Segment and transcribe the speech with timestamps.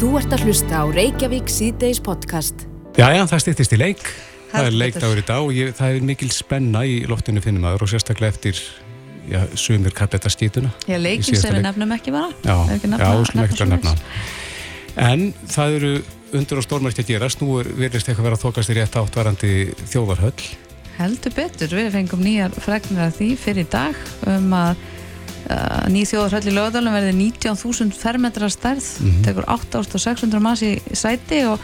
[0.00, 2.62] Þú ert að hlusta á Reykjavík síðdeis podcast.
[2.96, 3.98] Jæja, það stýttist í leik.
[4.48, 7.84] Það er leikdagur í dag og ég, það er mikil spenna í loftinu finnum aður
[7.84, 8.62] og sérstaklega eftir
[9.28, 10.70] já, sumir kallt þetta skýtuna.
[10.88, 12.30] Já, leikin sem við nefnum ekki bara.
[12.40, 13.92] Já, já, slum ekki að nefna.
[15.04, 15.92] En það eru
[16.40, 17.44] undur og stórmært að gerast.
[17.44, 20.48] Nú verðist eitthvað vera að þokast í rétt áttvarandi þjóðarhöll.
[20.96, 21.76] Heldur betur.
[21.76, 24.00] Við fengum nýjar fregnir af því fyrir dag
[24.32, 24.80] um að
[25.50, 29.22] Uh, ný þjóðarhöll í lögadalum verði 19.000 fermetrar stærð mm -hmm.
[29.24, 31.58] tekur 8.600 manns í sæti og,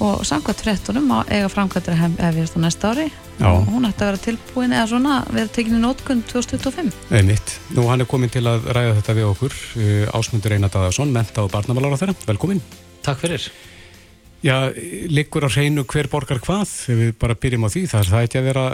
[0.00, 3.50] og samkvæmt frettunum eiga framkvæmdur hef, hefjast á næsta ári Já.
[3.50, 7.60] og hún ætti að vera tilbúin eða svona verið tekinni nótkund 2025 Einmitt.
[7.74, 11.42] Nú hann er komin til að ræða þetta við okkur uh, Ásmundur Einar Dadarsson menta
[11.42, 12.62] og barnamálar á þeirra, velkomin
[13.02, 13.50] Takk fyrir
[14.44, 14.70] Já,
[15.10, 18.26] liggur á hreinu hver borgar hvað ef við bara byrjum á því, það er það
[18.26, 18.66] ekki að vera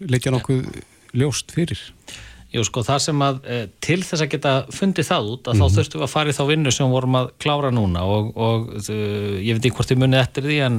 [0.00, 0.62] leikja nokkuð
[1.16, 1.80] ljóst fyrir
[2.54, 5.58] Jú sko það sem að e, til þess að geta fundið það út að mm
[5.58, 5.60] -hmm.
[5.60, 5.76] þá mhm.
[5.76, 9.36] þurftum við að fara í þá vinnu sem vorum að klára núna og, og uh,
[9.42, 10.78] ég veit ekki hvort ég munið eftir því en,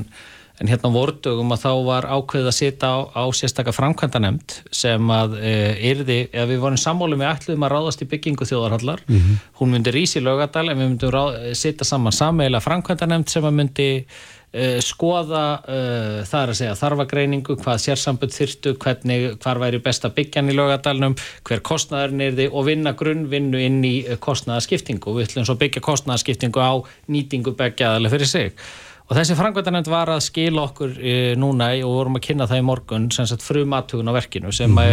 [0.57, 5.11] en hérna vordugum að þá var ákveðið að setja á, á sérstakka framkvæmda nefnd sem
[5.11, 5.53] að e,
[5.91, 9.43] erði, eða við vorum sammálum við ætluðum að ráðast í byggingu þjóðarhallar mm -hmm.
[9.59, 13.91] hún myndi rísi lögadal en við myndum setja saman sammeila framkvæmda nefnd sem að myndi
[14.07, 14.36] Uh,
[14.83, 20.51] skoða uh, það er að segja þarfagreiningu, hvað sérsambund þyrtu, hvernig, hvar væri besta byggjan
[20.51, 25.29] í lögadalunum, hver kostnæðurinn er þið og vinna grunnvinnu inn í uh, kostnæðarskiptingu og við
[25.29, 26.73] ætlum svo byggja kostnæðarskiptingu á
[27.13, 28.61] nýtingu begjaðalega fyrir sig.
[29.07, 30.97] Og þessi frangvæntanend var að skila okkur
[31.39, 34.67] núna og vorum að kynna það í morgun sem sagt frum aðtugun á verkinu sem
[34.67, 34.91] mm -hmm.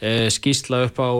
[0.00, 1.10] er skýsla upp á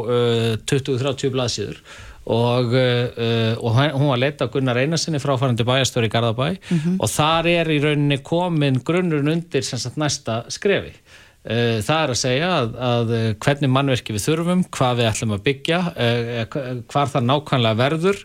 [0.65, 1.83] 20-30 blaðsíður
[2.27, 6.97] og, uh, og hún var leitt af Gunnar Einarssoni fráfærandi bæjastöru í Garðabæ mm -hmm.
[7.01, 10.93] og þar er í rauninni komin grunnurinn undir sagt, næsta skrefi
[11.41, 15.79] það er að segja að, að hvernig mannverki við þurfum, hvað við ætlum að byggja
[15.89, 16.59] uh,
[16.93, 18.25] hvar það nákvæmlega verður.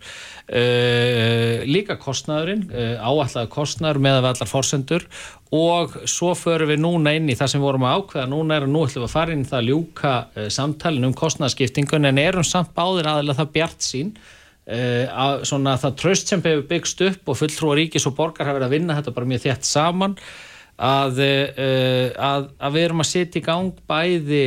[1.65, 2.67] Líka kostnæðurinn
[3.01, 5.07] áallega kostnæður með að allar forsendur.
[5.55, 8.67] Og svo förum við núna inn í það sem við vorum að ákveða, núna er
[8.67, 10.13] að nú ætlum við að fara inn það að ljúka
[10.53, 14.13] samtalin um kostnæðskiptingun en erum samt báðir aðeins það bjart sín
[14.65, 15.45] að
[15.81, 18.95] það tröst sem hefur byggst upp og fulltrúar ríkis og borgar hafa verið að vinna
[18.97, 20.15] þetta bara mjög þétt saman
[20.75, 24.45] að, uh, að, að við erum að setja í gang bæði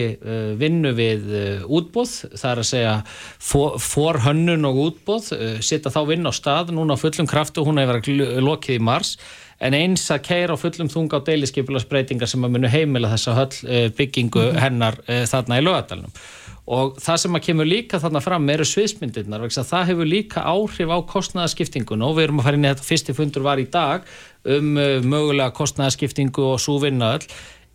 [0.61, 1.29] vinnu við
[1.65, 5.33] útbóð, það er að segja for, for hönnun og útbóð,
[5.65, 9.17] setja þá vinna á stað núna á fullum kraftu, hún hefur verið lokið í mars
[9.59, 13.57] en eins að keira á fullum þunga á deiliskeipularsbreytingar sem að munu heimila þessa höll
[13.67, 16.15] eh, byggingu hennar þarna í lögadalunum
[16.69, 20.99] og það sem að kemur líka þarna fram eru sviðsmyndirnar, það hefur líka áhrif á
[21.15, 24.09] kostnæðaskiptingun og við erum að fara inn í þetta fyrsti fundur var í dag
[24.49, 27.25] um uh, mögulega kostnæðaskiptingu og svo vinnaðall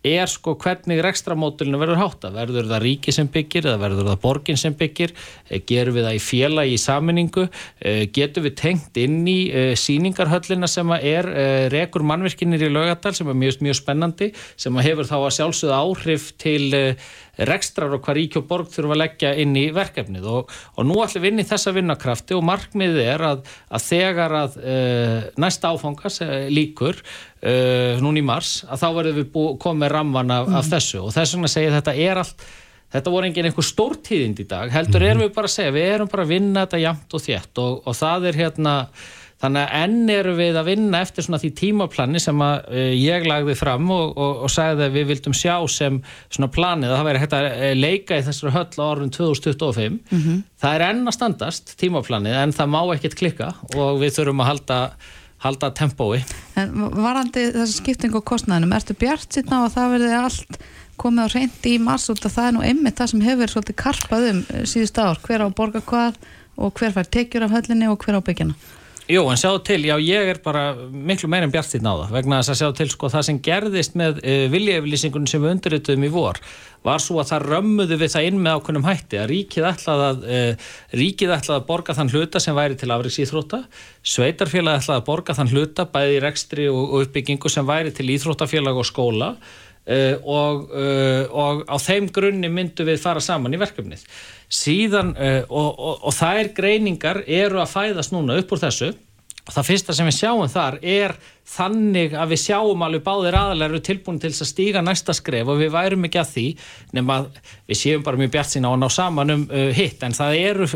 [0.04, 4.60] er sko hvernig rekstramódulinu verður hátta verður það ríki sem byggir eða verður það borgin
[4.60, 5.14] sem byggir?
[5.48, 9.72] Eh, gerum við það í fjela í saminningu eh, getum við tengt inn í eh,
[9.80, 11.30] síningarhöllina sem er
[11.72, 14.30] rekur mannverkinir í lögadal sem er mjög, mjög spennandi
[14.60, 16.68] sem hefur þá að sjálfsögða áhrif til
[17.38, 20.98] rekstrar og hvað ríki og borg þurfa að leggja inn í verkefnið og, og nú
[21.04, 25.72] ætlum við inn í þessa vinnakrafti og markmiðið er að, að þegar að uh, næsta
[25.74, 30.50] áfangas uh, líkur uh, núni í mars að þá verðum við bú, komið ramvan af,
[30.50, 30.60] mm.
[30.60, 32.46] af þessu og þess vegna segir þetta er allt
[32.94, 35.08] Þetta voru engin einhver stórtíðind í dag, heldur mm.
[35.08, 37.80] erum við bara að segja, við erum bara að vinna þetta jamt og þétt og,
[37.90, 38.74] og það er hérna,
[39.44, 43.26] Þannig að enn eru við að vinna eftir svona því tímaplanni sem að uh, ég
[43.28, 45.98] lagði fram og, og, og sagði að við vildum sjá sem
[46.32, 49.98] svona planið að það væri hægt að eh, leika í þessari höll á orðin 2025.
[49.98, 50.38] Mm -hmm.
[50.64, 54.48] Það er enn að standast tímaplanið en það má ekkert klikka og við þurfum að
[54.50, 54.78] halda,
[55.44, 56.22] halda tempói.
[56.56, 60.58] En varandi þessu skipting og kostnæðinum, ertu bjart sýtna á að það verði allt
[60.96, 64.30] komið á reyndi í mars og það er nú einmitt það sem hefur svolítið karpað
[64.30, 66.16] um eh, síðust ár, hver á borga hvað
[66.56, 68.54] og hver fær tekjur af höllinni og hver á byggjana?
[69.04, 72.38] Jú, en sjáðu til, já ég er bara miklu meira en bjartstýrn á það, vegna
[72.38, 76.06] þess að sjáðu til sko það sem gerðist með uh, eh, viljefylýsingunum sem við undirrituðum
[76.06, 76.38] í vor
[76.88, 80.24] var svo að það römmuðu við það inn með ákveðnum hætti að ríkið ætlaði að,
[80.24, 83.60] uh, ríkið ætlaði að borga þann hluta sem væri til afriks íþrótta,
[84.14, 88.80] sveitarfélag ætlaði að borga þann hluta bæði í rekstri og uppbyggingu sem væri til íþróttafélag
[88.80, 90.64] og skóla uh, og,
[91.28, 94.08] og á þeim grunni myndu við fara saman í verkefnið
[94.54, 98.92] síðan uh, og, og, og þær greiningar eru að fæðast núna upp úr þessu.
[99.44, 101.12] Og það fyrsta sem við sjáum þar er
[101.52, 105.60] þannig að við sjáum alveg báðir aðalega eru tilbúin til að stíga næsta skref og
[105.60, 106.44] við værum ekki að því
[106.96, 107.18] nema
[107.68, 110.00] við séum bara mjög bjart sína og ná saman um uh, hitt.
[110.06, 110.70] En það eru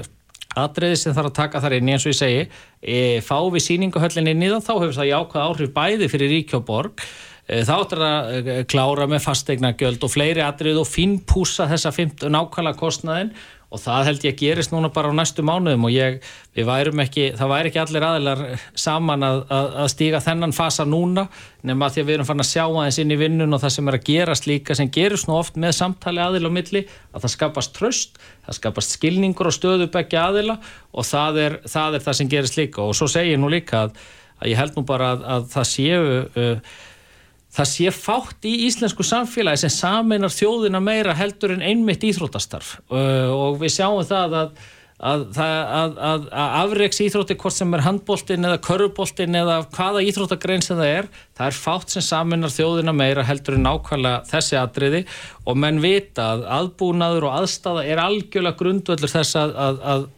[0.59, 2.45] aðriði sem þarf að taka þar inn eins og ég segi.
[2.83, 7.05] E, fá við síninguhöllin inn í það þá hefur það jákvæð áhrif bæði fyrir Ríkjóborg
[7.49, 11.93] þá ætlar að klára með fastegna göld og fleiri aðrið og finnpúsa þessa
[12.29, 13.31] nákvæmlega kostnaðin
[13.69, 16.23] og það held ég að gerist núna bara á næstu mánuðum og ég,
[16.57, 18.43] við værum ekki, það væri ekki allir aðilar
[18.73, 21.27] saman að, að, að stíga þennan fasa núna
[21.69, 23.91] nema því að við erum fann að sjá aðeins inn í vinnun og það sem
[23.91, 27.35] er að gerast líka sem gerist nú oft með samtali aðila á milli að það
[27.35, 30.59] skapast tröst, það skapast skilningur og stöðubækja aðila
[30.95, 32.85] og það er, það er það sem gerist líka.
[32.87, 33.99] Og svo segir nú líka að,
[34.41, 36.77] að ég held nú bara að það séu uh,
[37.59, 42.79] það sé fátt í íslensku samfélagi sem saminar þjóðina meira heldur en einmitt íþróttastarf.
[42.91, 44.59] Uh, og við sjáum það að
[44.99, 50.65] að, að, að, að afreiks íþrótti hvort sem er handbóltin eða körubóltin eða hvaða íþróttagrein
[50.65, 51.09] sem það er
[51.39, 55.05] það er fátt sem saminar þjóðina meira heldur en nákvæmlega þessi atriði.
[55.47, 60.09] Og menn vita að aðbúnaður og aðstafa er algjörlega grundvöldur þess að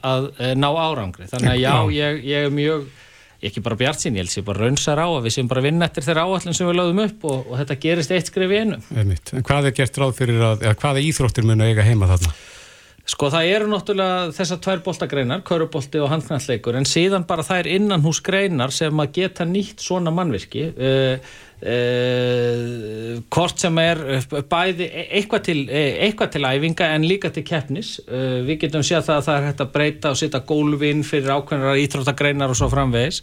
[0.57, 1.29] ná árangri.
[1.29, 2.89] Þannig að já, ég, ég er mjög
[3.49, 5.65] ekki bara bjart sín, ég held að ég bara raunsar á að við séum bara
[5.65, 8.61] vinna eftir þeirra áallin sem við lögum upp og, og þetta gerist eitt skrif í
[8.61, 8.81] einu.
[8.93, 9.15] En
[9.47, 12.35] hvað er gert ráð fyrir að, eða hvaða íþróttir mun að eiga heima þarna?
[13.11, 17.69] Sko það eru náttúrulega þessar tvær boltagreinar, körubolti og handknalleikur, en síðan bara það er
[17.75, 20.69] innan hús greinar sem að geta nýtt svona mannvirki.
[20.77, 23.99] Uh, Uh, kort sem er
[24.49, 28.81] bæði e-, eitthvað til, e-, eitthvað til æfinga en líka til keppnis uh, við getum
[28.81, 32.57] séð það að það er hægt að breyta og setja gólfinn fyrir ákveðnar íþróttagreinar og
[32.57, 33.21] svo framvegis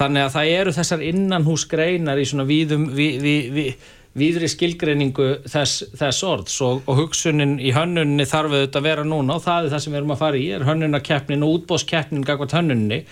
[0.00, 5.84] þannig að það eru þessar innanhúsgreinar í svona víðum við, við, við, víðri skilgreiningu þess,
[5.96, 9.74] þess orðs og, og hugsunin í hönnunni þarf auðvitað að vera núna og það er
[9.74, 13.02] það sem við erum að fara í er hönnunarkeppnin og útbóskeppnin gagvat hönnunni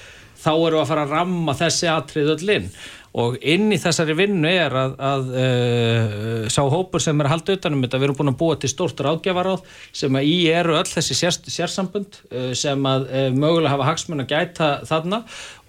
[0.45, 2.69] þá eru að fara að ramma þessi atrið öll inn.
[3.15, 7.85] Og inn í þessari vinnu er að, að uh, sá hópur sem er halda utanum
[7.85, 9.62] þetta, við erum búin að búa til stórt ráðgjafaráð
[9.95, 14.25] sem að í eru öll þessi sér, sérsambund uh, sem að uh, mögulega hafa hagsmun
[14.25, 15.23] að gæta þarna.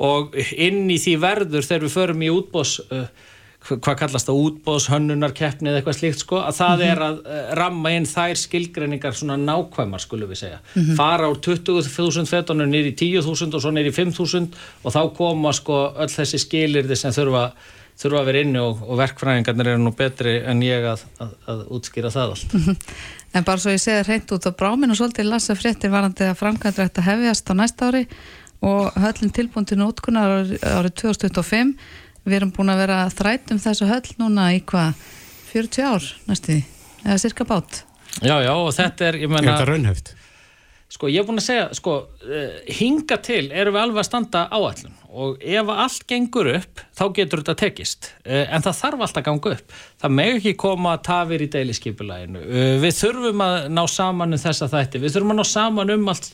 [0.10, 2.80] Og inn í því verður þegar við förum í útbós
[3.66, 6.92] hvað kallast það útbóðs, hönnunarkeppni eða eitthvað slíkt sko, að það mm -hmm.
[6.92, 10.60] er að uh, ramma inn þær skilgreiningar svona nákvæmar skulum við segja.
[10.76, 10.96] Mm -hmm.
[10.96, 14.48] Fara úr 20.000 fetunum nýri 10.000 og svo nýri 5.000
[14.84, 17.52] og þá koma sko öll þessi skilirði sem þurfa,
[17.98, 21.68] þurfa að vera inni og, og verkfræðingarnir eru nú betri en ég að, að, að
[21.70, 22.54] útskýra það allt.
[22.54, 22.76] Mm -hmm.
[23.34, 26.98] En bara svo ég segði hreint út á bráminu svolítið lasa fréttir varandi að framkvæmdrætt
[26.98, 28.08] að hefjast á næsta ári
[28.62, 31.76] og höllin tilbúin til nótkunar árið 2025
[32.26, 35.08] við erum búin að vera þrætum þessu höll núna í hvað
[35.54, 36.60] 40 ár næstu
[37.06, 37.84] eða cirka bát?
[38.24, 40.16] Já, já, og þetta er, ég menna Er þetta raunhæft?
[40.96, 44.44] Sko, ég er búin að segja, sko uh, hinga til erum við alveg að standa
[44.54, 49.20] áallun og ef allt gengur upp þá getur þetta tekist, uh, en það þarf alltaf
[49.20, 49.74] að ganga upp,
[50.04, 54.38] það meg ekki koma að tafir í deiliskypulæginu, uh, eh, við þurfum að ná saman
[54.38, 56.32] um þessa þætti, við þurfum að ná saman um allt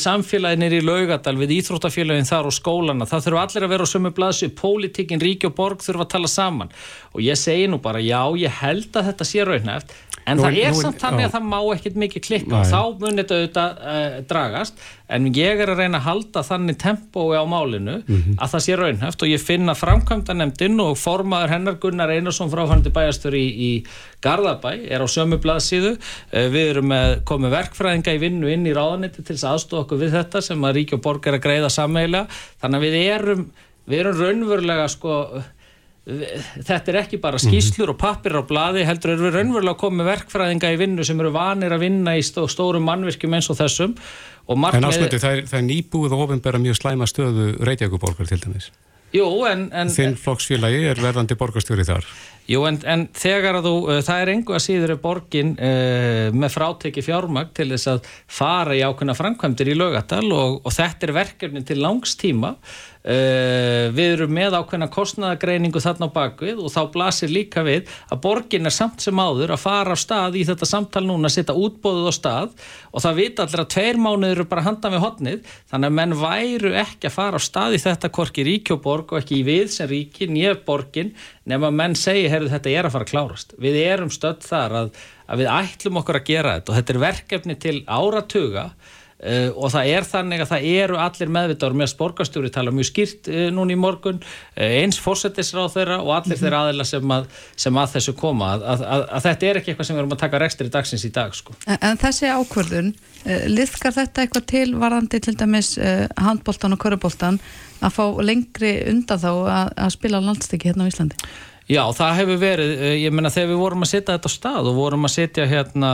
[0.00, 3.08] samfélaginir í laugadal við íþróttafélagin þar og skólana.
[3.08, 6.30] Það þurfa allir að vera á sömu blaðsu pólitíkin, ríki og borg þurfa að tala
[6.32, 6.72] saman.
[7.12, 9.92] Og ég segi nú bara já, ég held að þetta sé raunhæft
[10.30, 12.60] en nú, það er nú, samt þannig að það má ekkert mikið klikka.
[12.60, 16.78] Og þá munir þetta auðvitað uh, dragast en ég er að reyna að halda þannig
[16.80, 18.38] tempói á málinu mm -hmm.
[18.38, 22.92] að það sé raunhæft og ég finna framkvæmda nefndin og formaður hennar Gunnar Einarsson fráfændi
[22.94, 23.70] bæjastur í, í
[24.22, 25.96] Garðabæ er á sömu blaðsíðu.
[26.32, 26.92] Uh, við erum
[27.24, 30.74] komið verkfræðinga í vinnu inn í ráðanetti til þess aðstofa okkur við þetta sem að
[30.74, 32.26] Ríkjó Borg er að greiða sammeila
[32.60, 33.46] þannig að við erum,
[33.86, 35.16] við erum raunverulega sko
[36.08, 40.72] þetta er ekki bara skýslur og pappir á bladi, heldur eru við raunverulega með verkfræðinga
[40.72, 43.96] í vinnu sem eru vanir að vinna í stó, stórum mannvirkjum eins og þessum.
[44.39, 48.70] og En ásmöndi, það er, er nýbúið og ofinbæra mjög slæma stöðu Reykjavíkuborgar til dæmis.
[49.10, 52.06] Jú, en, en Þinn flokksfélagi er verðandi borgarstjóri þar.
[52.50, 56.54] Jú, en, en þegar að þú, uh, það er engu að síður borgin uh, með
[56.54, 61.14] fráteki fjármagn til þess að fara í ákveðna framkvæmdir í lögatal og, og þetta er
[61.18, 62.54] verkefni til langstíma
[63.00, 68.68] við erum með ákveðna kostnæðagreiningu þarna á bakvið og þá blasir líka við að borgin
[68.68, 72.10] er samt sem áður að fara á stað í þetta samtal núna að setja útbóðuð
[72.12, 75.88] á stað og það vita allir að tveir mánuður eru bara handað með hotnið þannig
[75.88, 79.46] að menn væru ekki að fara á stað í þetta korki ríkjóborg og ekki í
[79.48, 81.14] við sem ríki nýjaf borgin
[81.48, 83.54] nema menn segi, heyrðu þetta er að fara að klárast.
[83.60, 84.90] Við erum stödd þar að,
[85.26, 88.70] að við ætlum okkur að gera þetta og þetta er verkefni til áratuga
[89.20, 93.26] Uh, og það er þannig að það eru allir meðvitaður með sporgastjóri tala mjög skýrt
[93.28, 96.40] uh, núna í morgun uh, eins fórsetisráð þeirra og allir mm -hmm.
[96.40, 99.88] þeirra aðila sem að, sem að þessu koma að, að, að þetta er ekki eitthvað
[99.88, 101.56] sem við erum að taka rekstur í dagsins í dag sko.
[101.66, 102.88] en, en þessi ákvörðun
[103.52, 105.74] liðkar þetta eitthvað til varandi til dæmis
[106.16, 107.38] handbóltan og körubóltan
[107.84, 109.30] að fá lengri undan þá
[109.76, 111.20] að spila landstykki hérna á Íslandi?
[111.68, 112.74] Já, það hefur verið,
[113.04, 115.92] ég menna þegar við vorum að setja þetta á stað og vorum að setja hérna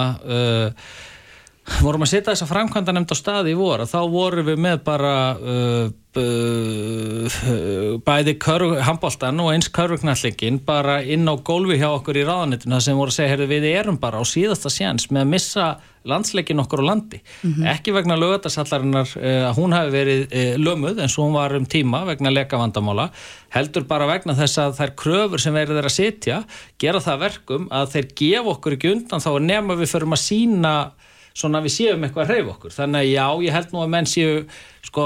[1.82, 5.14] vorum að setja þessa framkvæmda nefnd á staði í voru, þá vorum við með bara
[5.34, 5.88] uh,
[6.20, 7.40] uh,
[8.06, 8.36] bæði
[8.86, 13.18] handbóltan og eins körfuknallingin bara inn á gólfi hjá okkur í ráðanitinu sem voru að
[13.18, 15.66] segja, heyrðu við erum bara á síðasta sjans með að missa
[16.06, 17.18] landsleikin okkur á landi.
[17.42, 17.66] Mm -hmm.
[17.72, 21.66] Ekki vegna lögatasallarinnar uh, að hún hafi verið uh, lömuð eins og hún var um
[21.66, 23.10] tíma vegna lekavandamála,
[23.50, 26.44] heldur bara vegna þess að þær kröfur sem verður þeirra að setja
[26.78, 30.74] gera það verkum að þeir gefa okkur ekki undan þá nefna við förum að sína
[31.36, 34.08] svona við séum eitthvað að hreyfa okkur þannig að já, ég held nú að menn
[34.08, 34.38] séu
[34.86, 35.04] sko,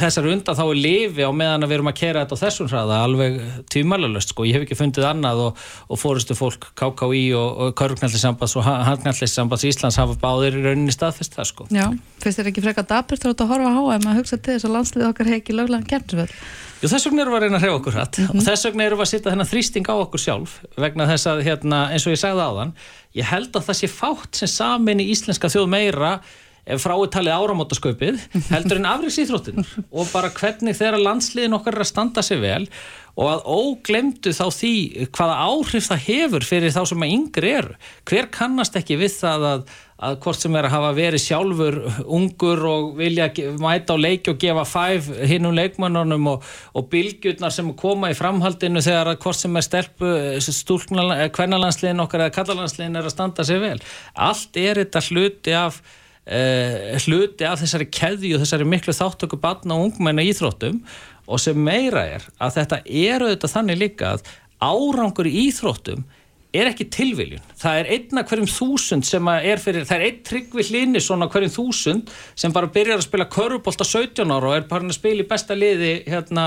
[0.00, 2.70] þessar undan þá er lifi á meðan að við erum að kera þetta á þessum
[2.70, 3.36] hraða alveg
[3.72, 8.56] tímalalust, sko, ég hef ekki fundið annað og, og fórustu fólk KKÍ og, og Körgnallissambands
[8.58, 11.68] og Handgnallissambands Íslands hafa báðir í rauninni staðfest það, sko.
[11.74, 11.86] Já,
[12.24, 15.08] finnst þér ekki freka dapurt þá að horfa á að hugsa til þess að landslið
[15.12, 16.34] okkar hegi löglega kemnsverð?
[16.80, 18.40] Jú, þess vegna erum við að reyna að hrjá okkur hratt mm -hmm.
[18.40, 21.42] og þess vegna erum við að setja þennan þrýsting á okkur sjálf vegna þess að,
[21.44, 22.72] hérna, eins og ég sagði áðan,
[23.14, 26.12] ég held að það sé fátt sem samin í íslenska þjóð meira
[26.64, 32.24] ef fráiðtalið áramótasköpið heldur en afriksýþróttin og bara hvernig þeirra landsliðin okkar er að standa
[32.24, 32.64] sig vel
[33.18, 34.74] og að óglemdu þá því
[35.10, 37.78] hvaða áhrif það hefur fyrir þá sem að yngri eru.
[38.08, 39.64] Hver kannast ekki við það að,
[40.08, 43.28] að hvort sem er að hafa verið sjálfur ungur og vilja
[43.60, 48.18] mæta á leiki og gefa fæf hinn um leikmannunum og, og bylgjurnar sem koma í
[48.18, 50.12] framhaldinu þegar að hvort sem er stelpu
[51.36, 53.78] kvennalandsliðin okkar eða kallalandsliðin er að standa sig vel.
[54.14, 55.82] Allt er þetta hluti af
[56.30, 60.76] Uh, hluti af þessari keði og þessari miklu þáttöku barna og ungmenna íþróttum
[61.26, 66.04] og sem meira er að þetta er auðvitað þannig líka að árangur í íþróttum
[66.50, 67.42] er ekki tilviljun.
[67.58, 71.52] Það er einna hverjum þúsund sem er fyrir, það er einn tryggvi hlinni svona hverjum
[71.54, 75.28] þúsund sem bara byrjar að spila körubólta 17 ára og er bara að spila í
[75.30, 76.46] besta liði hérna,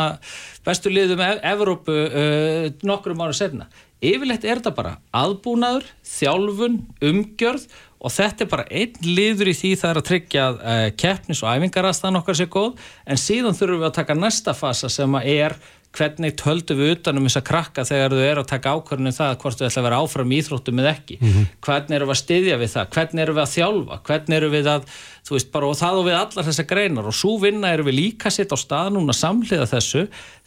[0.68, 3.70] bestu liðu með Evrópu uh, nokkrum ára senna.
[4.04, 5.88] Yfirleitt er þetta bara aðbúnaður,
[6.18, 7.70] þjálfun, umgjörð
[8.04, 11.44] og þetta er bara einn liður í því það er að tryggja að uh, keppnis
[11.44, 12.74] og æfingarastan okkar sé góð.
[13.08, 15.56] En síðan þurfum við að taka næsta fasa sem er
[15.94, 19.34] hvernig töldu við utanum þess að krakka þegar þau eru að taka ákvörðinu um það
[19.44, 21.18] hvort þau ætla að vera áfram í Íþróttum eða ekki?
[21.20, 21.50] Mm -hmm.
[21.68, 24.00] hvernig eru við að styðja við það, hvernig eru við að þjálfa?
[24.08, 24.88] Hvernig eru við að,
[25.24, 27.08] þú veist, bara og það og við allar þessar greinar.
[27.08, 30.04] Og svo vinna eru við líka sitt á stað núna samhliða þessu.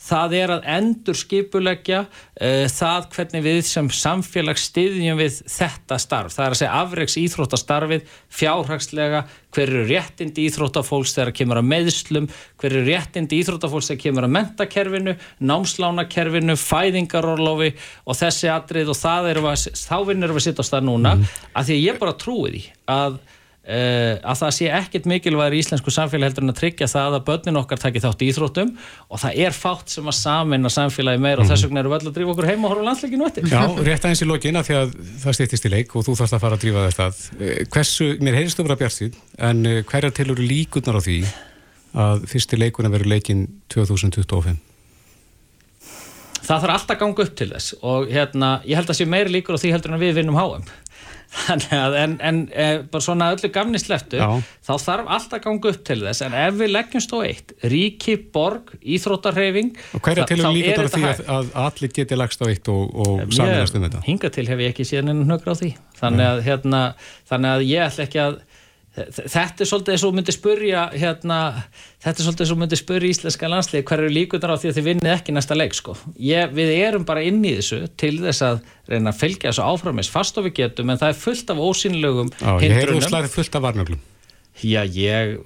[0.06, 6.36] Það er að endur skipulegja uh, það hvernig við sem samfélag styðjum við þetta starf,
[6.36, 9.24] það er að segja afreiks íþróttastarfið, fjárhagslega
[9.56, 12.26] hver eru réttindi íþróttafólks þegar kemur að meðslum,
[12.60, 15.14] hver eru réttindi íþróttafólks þegar kemur að mentakerfinu
[15.50, 17.72] námslánakerfinu, fæðingarorlofi
[18.04, 21.14] og þessi atrið og það er að, þá vinnur við að sitta á stað núna
[21.16, 21.32] mm.
[21.56, 22.62] að því að ég bara trúi því
[22.96, 23.18] að
[23.66, 27.58] að það sé ekkert mikilvægur í íslensku samfélagi heldur en að tryggja það að börnin
[27.58, 28.68] okkar takir þátt í Íþróttum
[29.10, 31.50] og það er fátt sem að saminna samfélagi meir og mm.
[31.50, 33.48] þess vegna eru við öll að drífa okkur heima og horfa landsleikinu eftir.
[33.50, 34.94] Já, rétt aðeins í lokin að því að
[35.24, 38.38] það stýttist í leik og þú þarfst að fara að drífa þetta uh, hversu, mér
[38.38, 39.20] heyrstu að vera bjart
[39.50, 41.18] en uh, hverja til eru líkunar á því
[42.06, 44.62] að fyrsti leikuna verður leikin 2025?
[46.46, 49.32] Það þarf alltaf að ganga upp til þess og hérna, ég held að sé meiri
[49.34, 50.68] líkur á því heldur en að við vinnum að
[51.50, 56.22] en, en e, bara svona öllu gamni sleftu þá þarf alltaf gangu upp til þess.
[56.26, 60.90] En ef við leggjumst á eitt ríki, borg, íþróttarhefing og hverja til að líka þar
[60.94, 64.04] því að, að allir geti lagst á eitt og, og samverðast um þetta?
[64.06, 65.72] Hinga til hef ég ekki síðan einu hnökra á því.
[66.00, 66.82] Þannig að, hérna,
[67.30, 68.38] þannig að ég ætla ekki að
[68.96, 71.38] þetta er svolítið eins og myndi spurja hérna,
[72.04, 74.78] þetta er svolítið eins og myndi spurja íslenska landslið hver eru líkunar á því að
[74.78, 75.96] þið vinnið ekki næsta leik sko.
[76.16, 80.12] Ég, við erum bara inn í þessu til þess að reyna að fylgja þessu áframis
[80.12, 82.64] fast og við getum en það er fullt af ósynlegum hindrunum.
[82.64, 84.04] Ég heyrðu slæðið fullt af varnöglum
[84.56, 85.36] Já, ég,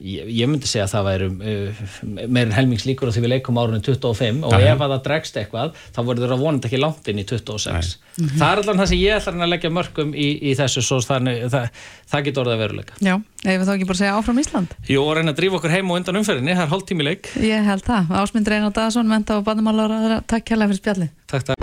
[0.00, 1.80] ég, ég myndi segja að það væri uh,
[2.24, 4.70] meirinn helmingslíkur því við leikum árunni 25 og Aha.
[4.72, 7.76] ef að það dregst eitthvað þá voru það vonandi ekki langt inn í 26 mm
[8.16, 8.38] -hmm.
[8.40, 11.36] það er allavega það sem ég ætlar að leggja mörgum í, í þessu svo þannig
[11.52, 11.68] það,
[12.08, 12.92] það getur orðið að veruleika.
[13.00, 14.68] Já, við þá ekki bara segja áfram Ísland?
[14.88, 17.24] Jú, og reyna að drífa okkur heim og undan umferðinni það er hálf tími leik.
[17.36, 21.56] Ég held það, Ásmund Reynar Dagsson, menta og bandamálar takk kærlega fyrir spjalli Takk, takk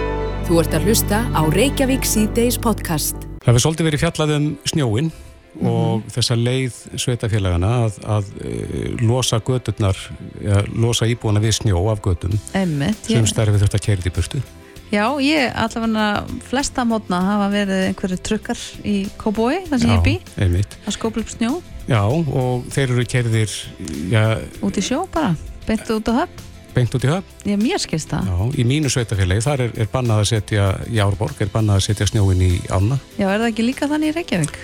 [5.54, 5.94] Að snjóin mm -hmm.
[5.94, 8.52] og þessa leið sveitafélagana að, að e,
[9.02, 9.98] losa gödurnar,
[10.74, 12.38] losa íbúana við snjó af gödum
[13.02, 14.42] sem stærfi þetta kærið í burtu.
[14.94, 20.04] Já, ég allavega flesta mótna hafa verið einhverju trukkar í Kóboi, það sem Já, ég
[20.04, 20.78] bý, einmitt.
[20.86, 21.62] að skópla upp snjó.
[21.88, 23.50] Já, og þeir eru kærðir...
[24.12, 27.34] Ja, út í sjó bara, beint út á höfn beint út í höfn.
[27.46, 28.30] Já, mér skilst það.
[28.30, 31.86] Já, í mínu sveitafélagi, þar er, er bannað að setja, í Árborg er bannað að
[31.88, 32.98] setja snjóin í ána.
[33.20, 34.58] Já, er það ekki líka þannig í Reykjavík?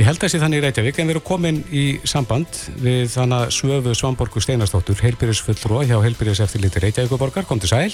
[0.00, 3.50] Ég held að sé þannig í Reykjavík en við erum komin í samband við þannig
[3.52, 7.44] svöfu Svamborgu Steinastóttur heilbyrjusfulltrúa hjá heilbyrjus eftir liti Reykjavíkuborgar.
[7.44, 7.92] Kom til sæl.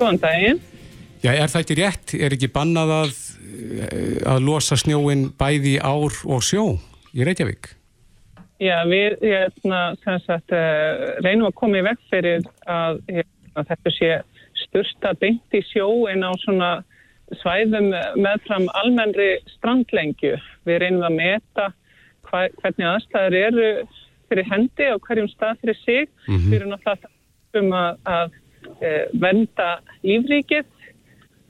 [0.00, 0.58] Góðan daginn.
[1.22, 2.16] Já, er það ekki rétt?
[2.18, 3.14] Er ekki bannað að
[4.26, 6.66] að losa snjóin bæði ár og sjó
[7.14, 7.70] í Reykjavík?
[8.58, 10.50] Já, við hérna, sagt,
[11.22, 14.10] reynum að koma í vekk fyrir að, hérna, að þetta sé
[14.66, 16.72] största beint í sjóin á svona
[17.38, 20.36] svæðum meðfram almennri strandlengju.
[20.66, 21.70] Við reynum að meta
[22.28, 23.70] hva, hvernig aðstæður eru
[24.30, 26.08] fyrir hendi og hverjum stað fyrir sig.
[26.26, 26.50] Mm -hmm.
[26.50, 27.10] Við erum náttúrulega
[27.60, 28.30] um að, að
[28.80, 29.70] e, venda
[30.02, 30.66] lífríkið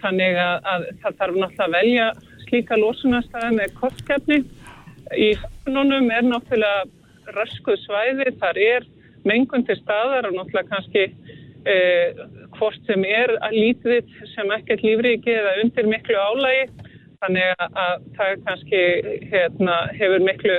[0.00, 2.06] þannig að, að það þarf náttúrulega að velja
[2.46, 4.38] slíka lósunastæði með kostkefni.
[5.16, 6.88] Í höfnunum er náttúrulega
[7.36, 8.86] raskuð svæði, þar er
[9.24, 11.04] mengun til staðar og náttúrulega kannski
[11.66, 11.76] e,
[12.60, 16.66] hvort sem er lítið sem ekkert lífríki eða undir miklu álægi
[17.20, 18.82] þannig að, að það kannski
[19.32, 20.58] hérna, hefur miklu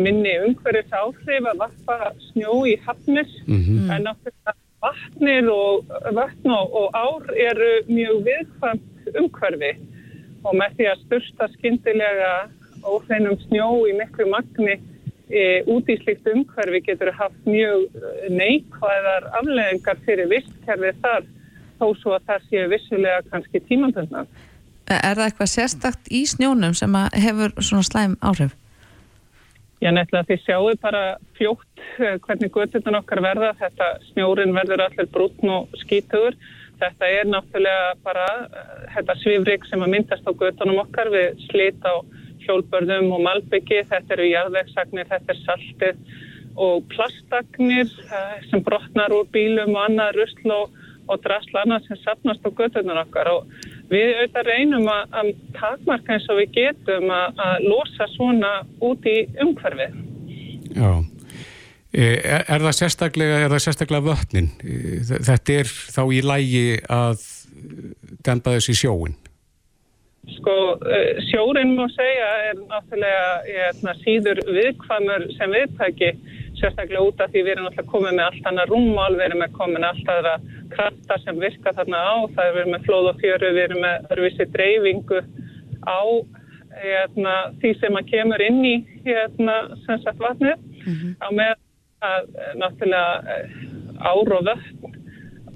[0.00, 3.58] minni umhverjus áhrif að vappa snjó í hafnis mm.
[3.58, 3.90] -hmm.
[3.92, 9.72] en náttúrulega vatnir og vatn og ár eru mjög viðkvæmt umhverfi.
[10.42, 12.32] Og með því að största skindilega
[12.82, 14.80] óhreinum snjó í miklu magni
[15.32, 21.28] e, út í slikt umhverfi getur haft mjög e, neikvæðar afleðingar fyrir vistkerfið þar
[21.80, 24.26] þó svo að það séu vissulega kannski tímandunna.
[24.92, 28.56] Er það eitthvað sérstakt í snjónum sem hefur svona slæm áhrif?
[29.82, 31.02] Já, nefnilega því sjáu bara
[31.34, 33.52] fljótt eh, hvernig göttunan okkar verða.
[33.58, 36.36] Þetta snjórin verður allir brútn og skítuður.
[36.82, 38.26] Þetta er náttúrulega bara
[38.94, 41.98] þetta svifrik sem að myndast á göttunum okkar við slit á
[42.46, 43.82] hjólbörðum og malbyggi.
[43.90, 46.16] Þetta eru jarðvegsagnir, þetta er saltið
[46.62, 52.02] og plastagnir eh, sem brotnar úr bílum og annað rusl og, og drasla annað sem
[52.02, 53.48] sapnast á göttunan okkar og
[53.92, 59.08] Við auðvitað reynum að, að takmarka eins og við getum að, að losa svona út
[59.08, 59.98] í umhverfið.
[60.72, 60.92] Já,
[61.92, 64.48] e, er, er það sérstaklega, er það sérstaklega vötnin?
[64.64, 67.26] E, þetta er þá í lægi að
[68.24, 69.18] dempa þessi sjóin?
[70.30, 76.10] Sko, e, sjórin má segja er náttúrulega er, síður viðkvamur sem viðtæki
[76.60, 79.80] sérstaklega út af því við erum alltaf komið með allt annað rúmmál, við erum komið
[79.80, 80.34] með allt aðra
[80.76, 84.06] krafta sem virka þarna á, það er verið með flóð og fjöru, við erum með
[84.14, 85.20] örfisi dreifingu
[85.82, 86.02] á
[86.82, 88.74] hérna, því sem að kemur inn í
[89.08, 91.12] hérna, sagt, vatnið mm -hmm.
[91.18, 91.54] á með
[92.02, 92.30] að
[92.62, 93.50] náttúrulega eh,
[94.06, 95.00] ár og vötn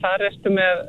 [0.02, 0.82] þar erstu með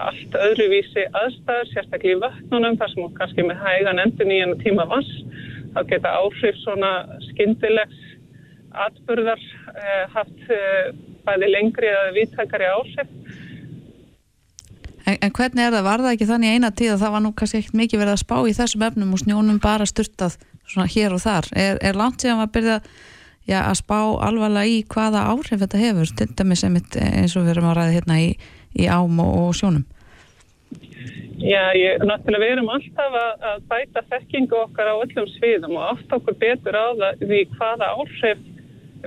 [0.00, 5.10] allt öðruvísi aðstæður, sérstaklega í vötnunum þar sem kannski með hægan endur nýjan tíma vass,
[5.74, 6.92] þá geta áhrif svona
[7.30, 8.06] skindilegs
[8.70, 9.40] atbyrðar
[9.74, 10.90] eh, haft eh,
[11.26, 13.14] bæði lengri eða viðtækari áhrif.
[15.08, 17.32] En, en hvernig er það, var það ekki þannig eina tíð að það var nú
[17.36, 20.36] kannski ekkert mikið verið að spá í þessum efnum og snjónum bara styrtað
[20.70, 21.48] svona hér og þar.
[21.58, 22.76] Er, er langt síðan að byrja
[23.48, 27.70] já, að spá alvarlega í hvaða áhrif þetta hefur, til dæmis eins og við erum
[27.72, 28.30] að ræða hérna í,
[28.78, 29.86] í ám og, og sjónum?
[31.40, 35.86] Já, ég, náttúrulega við erum alltaf að, að bæta þekkingu okkar á öllum sviðum og
[35.94, 38.42] aft okkur betur á það því hvaða áhrif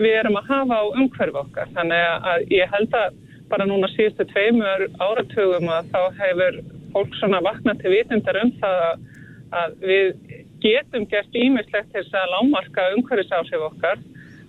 [0.02, 1.70] við erum að hafa á umhverfu okkar.
[1.76, 3.20] Þannig að ég held að
[3.52, 6.60] bara núna síðustu tveimur áratugum að þá hefur
[6.96, 8.82] fólk svona vaknað til vitundar um það
[9.54, 10.10] að, við
[10.64, 14.02] getum gert ímislegt þess að lámarka umhverfisáhrif okkar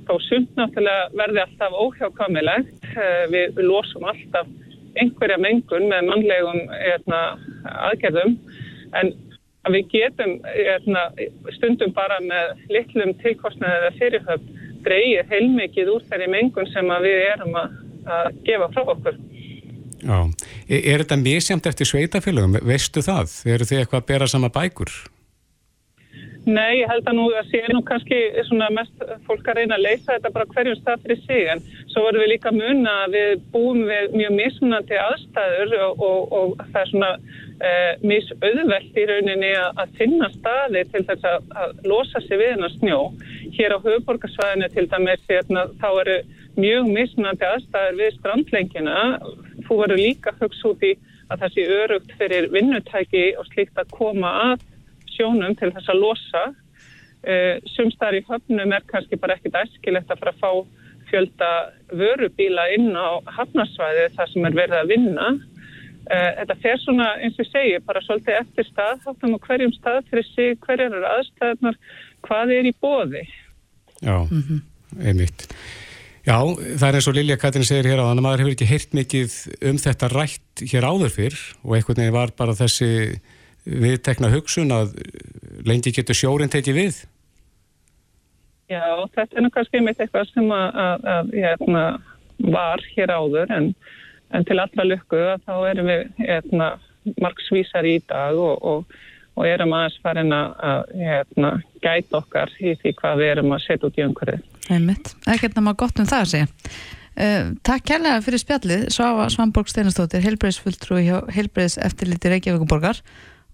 [0.09, 2.93] þá sumt náttúrulega verði alltaf óhjákamilegt.
[2.95, 4.49] Eh, við losum alltaf
[5.01, 7.21] einhverja mengun með mannlegum erna,
[7.91, 8.37] aðgerðum
[8.95, 9.15] en
[9.65, 11.07] að við getum erna,
[11.57, 17.57] stundum bara með litlum tilkostnaðið eða fyrirhöfn dreyið heilmikið úr þeirri mengun sem við erum
[17.57, 19.19] að að gefa frá okkur.
[20.05, 20.19] Já,
[20.69, 23.39] er, er þetta misjamt eftir sveitafélagum, veistu það?
[23.55, 24.93] Eru þið eitthvað að bera sama bækur?
[26.45, 28.17] Nei, ég held að nú að sé nú kannski
[28.77, 32.21] mest fólk að reyna að leysa þetta bara hverjum stað fyrir sig en svo vorum
[32.21, 36.91] við líka mun að við búum við mjög mismunandi aðstæður og, og, og það er
[36.91, 37.11] svona
[37.71, 42.53] eh, misauðvelt í rauninni að, að finna staði til þess að, að losa sig við
[42.53, 43.01] hennar snjó.
[43.57, 46.19] Hér á höfuborgarsvæðinu til dæmis hérna, þá eru
[46.61, 49.01] mjög mismunandi aðstæður við strandlengina.
[49.65, 50.93] Þú verður líka hugsa út í
[51.33, 54.71] að það sé örugt fyrir vinnutæki og slíkt að koma að
[55.15, 56.45] sjónum til þess að losa.
[57.25, 60.51] Uh, Sumstar í höfnum er kannski bara ekkit æskilegt að fara að fá
[61.09, 61.51] fjölda
[61.95, 65.31] vörubíla inn á hafnarsvæði þar sem er verið að vinna.
[66.05, 70.29] Uh, þetta fer svona, eins og segi, bara svolítið eftir staðháttum og hverjum stað fyrir
[70.35, 71.81] sig, hverjar eru aðstæðnar,
[72.29, 73.25] hvað er í bóði.
[74.05, 74.61] Já, mm -hmm.
[75.01, 75.49] einmitt.
[76.25, 76.39] Já,
[76.81, 78.95] það er eins og Lilja Katrin segir hér á þannig að maður hefur ekki heyrt
[78.97, 79.35] mikið
[79.69, 82.89] um þetta rætt hér áður fyrr og einhvern veginn var bara þessi
[83.65, 84.95] viðtekna hugsun að
[85.65, 87.03] lengi getur sjórin tekið við.
[88.71, 91.83] Já, þetta er nú kannski einmitt eitthvað sem að, að, að hérna,
[92.55, 93.71] var hér áður en,
[94.35, 96.71] en til allra lukku að þá erum við hérna,
[97.21, 98.97] margsvísar í dag og, og,
[99.37, 101.53] og erum aðeins farin að hérna,
[101.85, 104.51] gæta okkar í því hvað við erum að setja út í umhverfið.
[105.35, 106.51] Ekkert náma gott um það að segja.
[107.15, 112.99] Uh, takk kærlega fyrir spjallið Svafa Svanborg Steinastóttir, heilbreyðsfulltrúi hjá heilbreyðs eftirliti Reykjavíkuborgar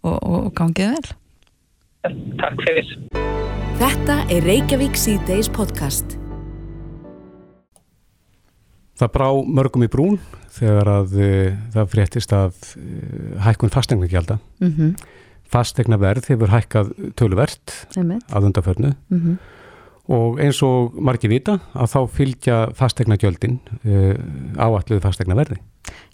[0.02, 1.10] og, og, og gangið vel.
[2.40, 2.90] Takk fyrir.
[3.80, 6.16] Þetta er Reykjavík C-Days podcast.
[9.00, 10.18] Það brá mörgum í brún
[10.52, 14.90] þegar að uh, það fréttist að uh, hækkun fastegnagjálda mm -hmm.
[15.48, 19.38] fastegnaverð hefur hækkað töluvert að undarförnu mm -hmm
[20.10, 24.16] og eins og margir vita að þá fylgja fastegna gjöldin uh, eh,
[24.58, 25.60] áalluðu fastegna verði.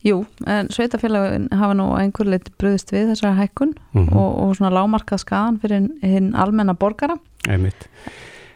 [0.07, 4.17] Jú, en sveitafélagin hafa nú einhver leitt bröðist við þessara hækkun mm -hmm.
[4.17, 7.17] og, og svona lámarkað skadan fyrir hinn almenna borgara.
[7.49, 7.89] Einmitt.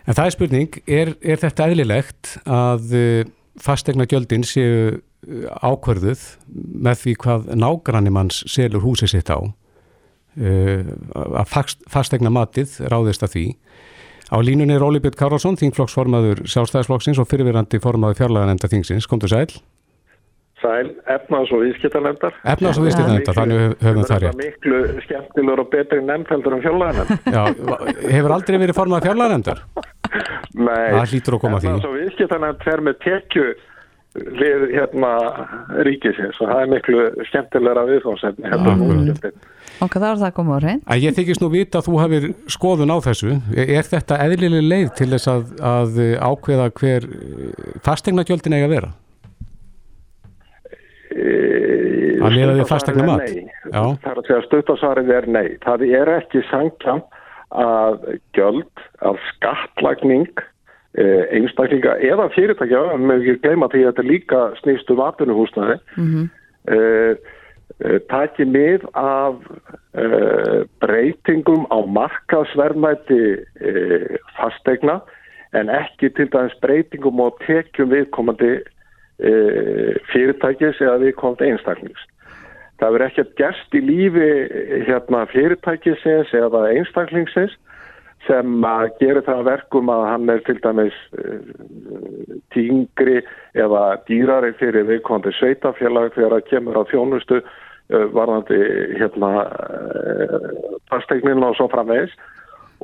[0.07, 3.25] En það er spurning, er, er þetta eðlilegt að uh,
[3.61, 6.21] fastegna gjöldin séu eh, ákverðuð
[6.75, 13.35] með því hvað nágranni manns selur húsið sitt á uh, að fastegna matið ráðist að
[13.35, 13.47] því
[14.31, 19.09] Á línunni er Óli Björn Karlsson, þingflokksformaður sjálfstæðisflokksins og fyrirverandi formaður fjárlæðanemnda þingsins.
[19.11, 19.49] Komdu sæl.
[20.61, 22.37] Sæl, efnaðs og viðskiptarnemndar.
[22.53, 24.37] Efnaðs og viðskiptarnemndar, þannig höfum það rétt.
[24.37, 27.21] Það er miklu skemmtilegur og betri nefnfeldur en fjárlæðanemndar.
[27.37, 27.43] Já,
[28.13, 29.65] hefur aldrei verið formaður fjárlæðanemndar?
[30.61, 30.87] Nei.
[30.95, 31.73] Það hlýtur að koma því.
[31.73, 33.47] Efnaðs og viðskiptarnemnd fer með tekju
[34.15, 35.11] við hérna
[35.87, 38.75] ríkisins og það er miklu skemmtilegra viðfónsefni hérna
[39.81, 40.83] og hvað þarf það að koma á reynd?
[41.01, 43.37] Ég þykist nú vita að þú hafið skoðun á þessu.
[43.55, 47.07] Er þetta eðlileg leið til þess að, að ákveða hver
[47.87, 48.91] fastegnagjöldin eiga að vera?
[51.15, 51.33] E,
[52.21, 53.25] að liða því fastegna mat?
[53.71, 55.49] Það er að segja stuttasvarið er nei.
[55.65, 57.01] Það er ekki sangkjám
[57.51, 58.05] að
[58.37, 60.60] gjöld, að skattlagning Eh,
[60.99, 66.25] einstaklinga eða fyrirtækja, með ekki gleyma því að þetta líka snýst um atvinnuhúsnaði mm -hmm.
[66.75, 67.13] uh,
[67.85, 69.39] uh, taki mið af
[69.95, 73.23] uh, breytingum á markasverðmæti
[74.35, 75.01] fastegna
[75.55, 78.61] en ekki til dæmis breytingum og tekjum viðkomandi
[80.11, 82.01] fyrirtækis eða viðkomandi einstaklings.
[82.81, 84.29] Það verður ekkert gerst í lífi
[84.87, 87.53] hérna, fyrirtækisins eða einstaklingsins
[88.27, 91.39] sem að gera það verkum að hann er til dæmis uh,
[92.55, 93.21] tíngri
[93.59, 98.61] eða dýrari fyrir viðkvæmdi sveitafélag þegar það kemur á þjónustu uh, varðandi
[99.01, 100.51] hérna uh,
[100.93, 102.13] pastegnin og svo framvegs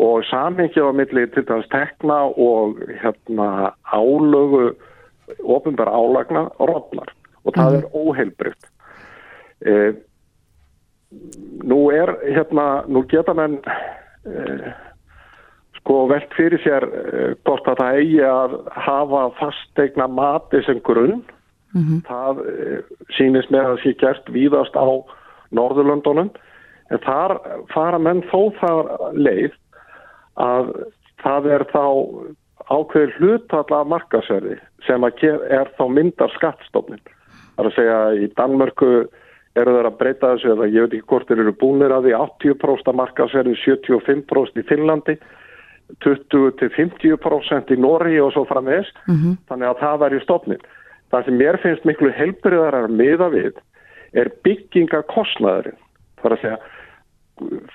[0.01, 4.71] og samingið á milli til dæmis tekna og hérna álögu
[5.43, 7.13] ofinbæra álagna rótnar
[7.45, 7.79] og það mm.
[7.79, 8.73] er óheilbrygt
[11.65, 13.59] nú er hérna nú geta menn
[16.57, 21.23] fyrir sér uh, hvort að það eigi að hafa fastegna mati sem grunn
[21.75, 22.01] mm -hmm.
[22.09, 22.81] það uh,
[23.17, 24.87] sýnist með að það sé gert víðast á
[25.51, 26.31] Norðurlöndunum
[26.91, 27.39] en þar
[27.75, 29.53] fara menn þó þar leið
[30.37, 30.73] að
[31.23, 31.87] það er þá
[32.67, 37.03] ákveður hlutalla markasverði sem er þá myndar skattstofnin.
[37.57, 38.91] Það er að segja í Danmörku
[39.57, 42.15] eru þeir að breyta þessu eða ég veit ekki hvort þeir eru búinir að því
[42.19, 45.17] 80% markasverði, 75% í Finnlandi
[46.05, 49.37] 20-50% í Nóri og svo framvegs mm -hmm.
[49.49, 50.65] þannig að það væri stofnin
[51.11, 53.55] það sem mér finnst miklu helbriðar að miða við
[54.13, 55.79] er byggingakostnaðurinn
[56.23, 56.59] það er að segja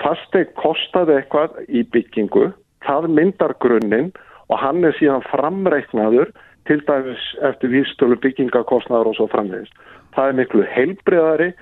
[0.02, 2.52] fasteg kostaði eitthvað í byggingu
[2.86, 4.12] það myndar grunninn
[4.50, 6.32] og hann er síðan framreiknaður
[6.68, 9.74] til dæmis eftir výstölu byggingakostnaður og svo framvegist
[10.16, 11.54] það er miklu helbriðari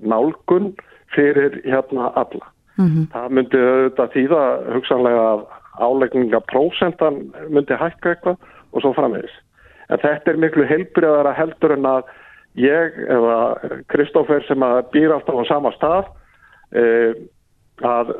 [0.00, 0.74] nálgun
[1.14, 2.46] fyrir hérna alla.
[2.78, 3.04] Mm -hmm.
[3.12, 4.42] það myndi auðvitað þýða
[4.74, 5.26] hugsanlega
[5.78, 9.34] að áleggingaprósentan myndi hækka eitthvað og svo framvegis.
[9.88, 12.08] En þetta er miklu heilbriðara heldur en að
[12.58, 13.38] ég eða
[13.92, 16.10] Kristófer sem að býr alltaf á sama stað
[16.74, 16.84] e,
[17.86, 18.12] að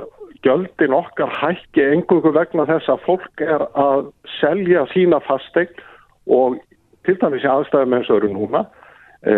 [0.47, 5.83] göldin okkar hækki engungu vegna þess að fólk er að selja sína fastegn
[6.31, 6.61] og
[7.07, 8.65] til dæmis í aðstæðum eins og eru núna
[9.27, 9.35] e,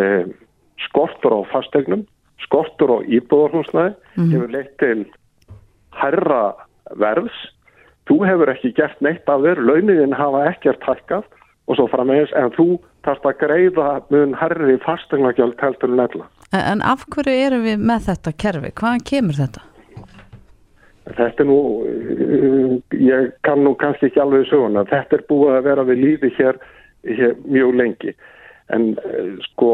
[0.88, 2.04] skortur á fastegnum,
[2.44, 5.06] skortur á íbúðarhúsnaði mm hefur leitt til
[5.96, 6.42] herra
[7.00, 7.38] verðs
[8.10, 11.26] þú hefur ekki gert neitt af þér, launiðin hafa ekkert hækkað
[11.70, 12.68] og svo framvegis en þú
[13.06, 16.26] þarfst að greiða mun herri fastegnagjald heldur nefna.
[16.50, 18.72] En af hverju erum við með þetta kerfi?
[18.74, 19.62] Hvaðan kemur þetta?
[21.10, 21.60] Þetta er nú,
[22.98, 26.58] ég kann nú kannski ekki alveg söguna, þetta er búið að vera við lífi hér,
[27.06, 28.14] hér mjög lengi
[28.74, 28.92] en
[29.48, 29.72] sko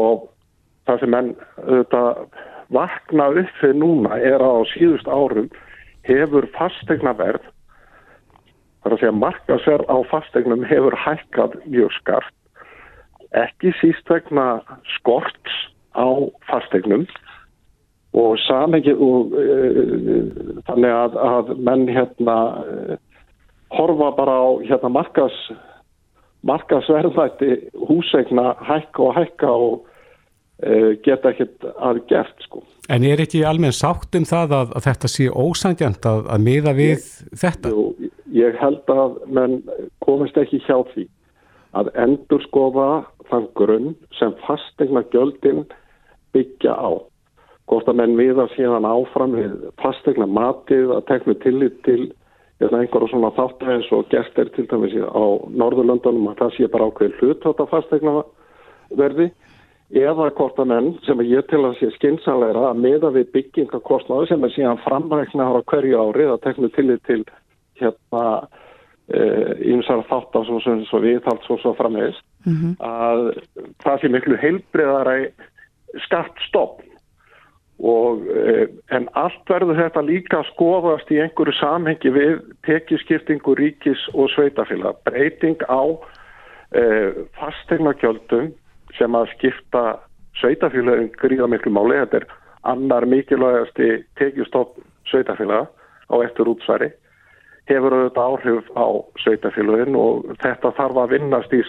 [0.87, 1.33] það sem enn
[1.65, 2.01] þetta
[2.73, 5.49] vakna upp fyrir núna er að á síðust árum
[6.07, 7.45] hefur fastegnaverð
[8.87, 12.35] þar að segja markasverð á fastegnum hefur hækkað mjög skarpt.
[13.35, 14.61] Ekki síst vegna
[14.95, 15.55] skorts
[15.91, 16.07] á
[16.47, 17.03] fastegnum
[18.15, 22.95] og samengi og uh, þannig að, að menn hérna uh,
[23.75, 25.35] horfa bara á hérna markas
[26.47, 27.51] markasverðvætti
[27.89, 29.83] húsegna hækka og hækka og
[31.05, 32.63] geta ekkert að gert sko.
[32.89, 36.73] En er ekki almenn sátt um það að, að þetta sé ósangjant að, að miða
[36.77, 37.09] við ég,
[37.43, 37.73] þetta?
[37.73, 39.59] Jú, ég held að menn
[40.05, 41.05] komist ekki hjá því
[41.77, 42.87] að endur skoða
[43.29, 45.65] þann grunn sem fastegna gjöldin
[46.33, 46.91] byggja á.
[47.67, 52.07] Hvort að menn viða síðan áfram við fastegna matið að tekna tillit til
[52.63, 56.87] einhverjum svona þáttu eins og gert er til dæmis á Norðurlöndunum að það sé bara
[56.89, 58.13] ákveð hlut þetta fastegna
[58.97, 59.27] verði
[59.95, 64.43] eða hvort að menn sem ég til að sé skinsanleira að meða við byggingakostnaðu sem
[64.43, 67.21] er síðan framrækna ára hverju árið að tekna tillit til
[67.79, 68.25] hérna
[69.07, 72.73] ímsar e, þátt á svo, svo, svo viðhald svo svo framhegist mm -hmm.
[72.83, 73.39] að
[73.83, 75.15] það sé miklu heilbriðara
[76.03, 76.81] skattstopp
[77.79, 84.29] og e, en allt verður þetta líka skoðast í einhverju samhengi við tekiskiptingu ríkis og
[84.35, 85.83] sveitafélag breyting á
[86.75, 86.83] e,
[87.39, 88.51] fastegnakjöldum
[88.97, 89.83] sem að skipta
[90.39, 91.99] sveitafélagin gríða miklu máli.
[92.03, 92.27] Þetta er
[92.63, 94.77] annar mikilvægasti tekjustopp
[95.11, 95.67] sveitafélag
[96.07, 96.91] á eftir útsværi
[97.67, 98.87] hefur auðvitað áhrif á
[99.23, 101.63] sveitafélagin og þetta þarf að vinnast í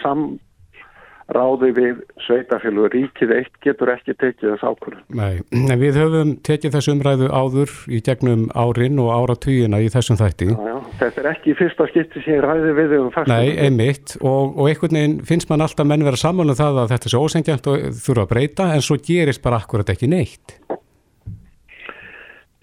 [1.29, 2.89] samráði við sveitafélag.
[2.93, 5.01] Ríkið eitt getur ekki tekið þess ákvörðu.
[5.13, 10.17] Nei, en við höfum tekið þessu umræðu áður í gegnum árin og áratugina í þessum
[10.19, 10.49] þætti.
[10.49, 13.29] Já, já, þetta er ekki fyrsta skipti sem ég ræði við um fast.
[13.29, 16.93] Nei, einmitt og, og einhvern veginn finnst mann alltaf menn vera saman um það að
[16.95, 20.57] þetta sé ósengjant og þurfa að breyta en svo gerist bara akkurat ekki neitt.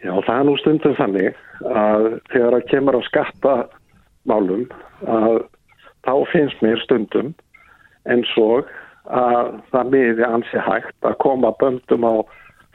[0.03, 1.35] Já, það er nú stundum þannig
[1.67, 4.67] að þegar það kemur á skattamálum
[5.07, 5.37] að
[6.07, 7.33] þá finnst mér stundum
[8.13, 8.67] eins og
[9.07, 12.15] að það miði ansi hægt að koma böndum á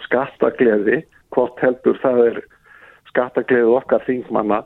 [0.05, 1.01] skattagleði
[1.35, 2.39] hvort heldur það er
[3.11, 4.61] skattagleði okkar þingmanna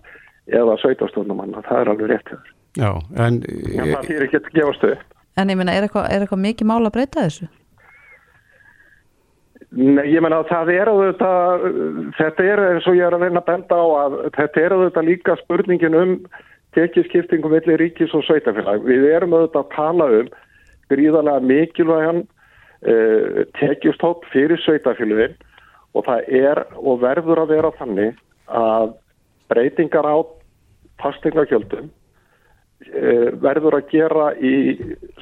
[0.46, 2.56] eða sveitastundumanna, það er alveg rétt hér.
[2.76, 3.42] Já, en...
[3.42, 5.06] en það fyrir ekki að gefa stöð.
[5.36, 7.48] En ég minna, er eitthvað eitthva mikið mál að breyta þessu?
[9.76, 11.64] Nei, ég menna að það er auðvitað,
[12.16, 15.10] þetta er eins og ég er að reyna að benda á að þetta er auðvitað
[15.10, 16.14] líka spurningin um
[16.78, 18.86] tekiskiptingum villi ríkis og sveitafélag.
[18.88, 20.32] Við erum auðvitað að tala um
[20.92, 25.36] gríðarlega mikilvægan uh, tekjustótt fyrir sveitafélagin
[25.96, 28.18] og það er og verður að vera þannig
[28.52, 28.96] að
[29.50, 30.18] breytingar á
[31.02, 32.05] fastingagjöldum Eh,
[33.42, 34.76] verður að gera í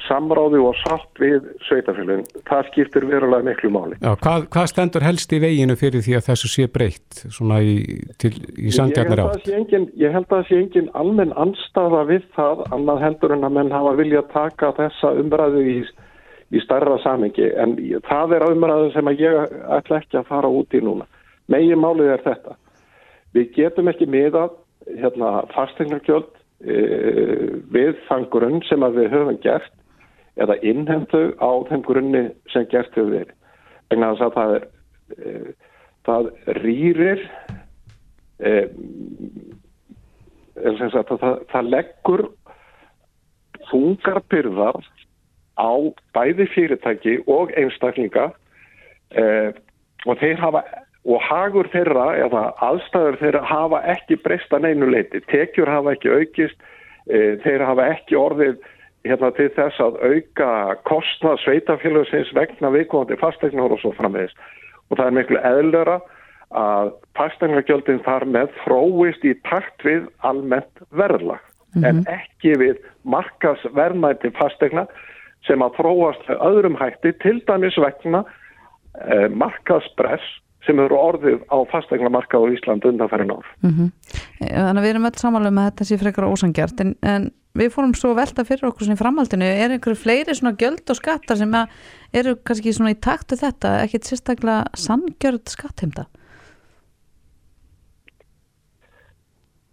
[0.04, 2.26] samráði og sátt við sveitafélagin.
[2.48, 3.98] Það skiptir verulega miklu máli.
[4.02, 7.76] Já, hvað, hvað stendur helst í veginu fyrir því að þessu sé breytt svona í,
[8.58, 9.48] í sangjarnar átt?
[9.48, 13.74] Ég held að það sé engin almenn anstafa við það annað heldur en að menn
[13.74, 15.78] hafa vilja taka þessa umræðu í,
[16.50, 17.78] í starra samengi en
[18.10, 21.08] það er umræðu sem að ég ætla ekki að fara út í núna.
[21.48, 22.58] Megin málið er þetta.
[23.34, 29.72] Við getum ekki miðað hérna, fastegnarkjöld Eh, við þann grunn sem að við höfum gert
[30.40, 33.34] eða innhendu á þeim grunni sem gert hefur verið.
[33.92, 34.64] Þannig að það er
[35.14, 35.34] e,
[36.04, 37.20] það rýrir
[40.64, 42.24] það, það leggur
[43.70, 44.80] þungarpyrðar
[45.54, 45.72] á
[46.16, 48.32] bæði fyrirtæki og einstaklinga
[50.04, 50.64] og þeir hafa
[51.04, 56.56] og hagur þeirra eða aðstæður þeirra hafa ekki breysta neinu leiti, tekjur hafa ekki aukist,
[57.10, 58.56] e, þeirra hafa ekki orðið
[59.04, 60.50] hérna, til þess að auka
[60.88, 64.32] kostnað sveitafélagsins vegna viðkvæmandi fastegnar og svo framvegis.
[64.88, 65.98] Og það er miklu eðlera
[66.54, 71.42] að fastegnargjöldin þar með fróist í takt við almennt verðlag.
[71.74, 71.88] Mm -hmm.
[71.88, 74.86] en ekki við markasverðmæti fastegna
[75.46, 78.24] sem að fróast öðrum hætti til dæmis vegna
[79.04, 80.24] eh, markaspress
[80.66, 83.46] sem eru orðið á fastegnamarka á Ísland undanferðin ár.
[83.62, 83.88] Mm -hmm.
[84.40, 87.94] Þannig að við erum öll samanlega með þetta sé frekar ósangjart en, en við fórum
[87.94, 91.54] svo velta fyrir okkur í framhaldinu, er einhverju fleiri svona göld og skattar sem
[92.12, 95.44] eru kannski svona í taktu þetta, ekkit sérstaklega sangjörð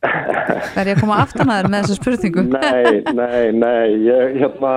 [0.01, 0.81] skattheimta?
[0.81, 2.43] Er ég að koma aftan að þér með þessu spurningu?
[2.55, 4.73] Nei, nei, nei ég, hérna,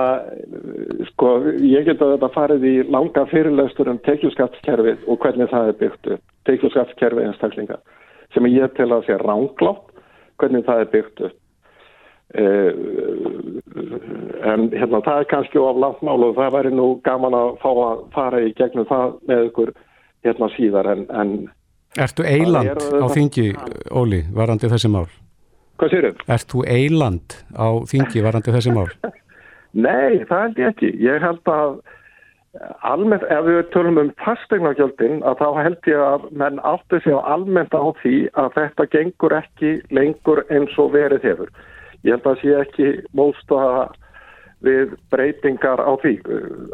[1.11, 5.79] sko, ég get að þetta farið í langa fyrirlestur um tekjuskattskerfið og hvernig það er
[5.81, 7.79] byggt upp tekjuskattskerfið einstaklinga
[8.35, 9.91] sem ég til að sé ránglátt
[10.41, 11.35] hvernig það er byggt upp
[12.35, 12.71] eh,
[14.45, 17.69] en hérna það er kannski of langt mál og það væri nú gaman að fá
[17.73, 19.75] að fara í gegnum það með ykkur
[20.25, 21.37] hérna síðar en, en
[21.95, 23.51] Ertu eiland á þingi,
[23.95, 25.05] Óli, varandi þessi mál?
[25.79, 26.23] Hvað sér þau?
[26.35, 28.89] Ertu eiland á þingi varandi þessi mál?
[29.85, 30.89] Nei, það held ég ekki.
[31.03, 31.77] Ég held að
[32.87, 37.19] almennt, ef við tölum um fastegnagjöldin að þá held ég að menn áttu sig á
[37.35, 41.51] almennt á því að þetta gengur ekki lengur eins og verið hefur.
[42.03, 43.85] Ég held að það sé ekki móstaða
[44.65, 46.17] við breytingar á því.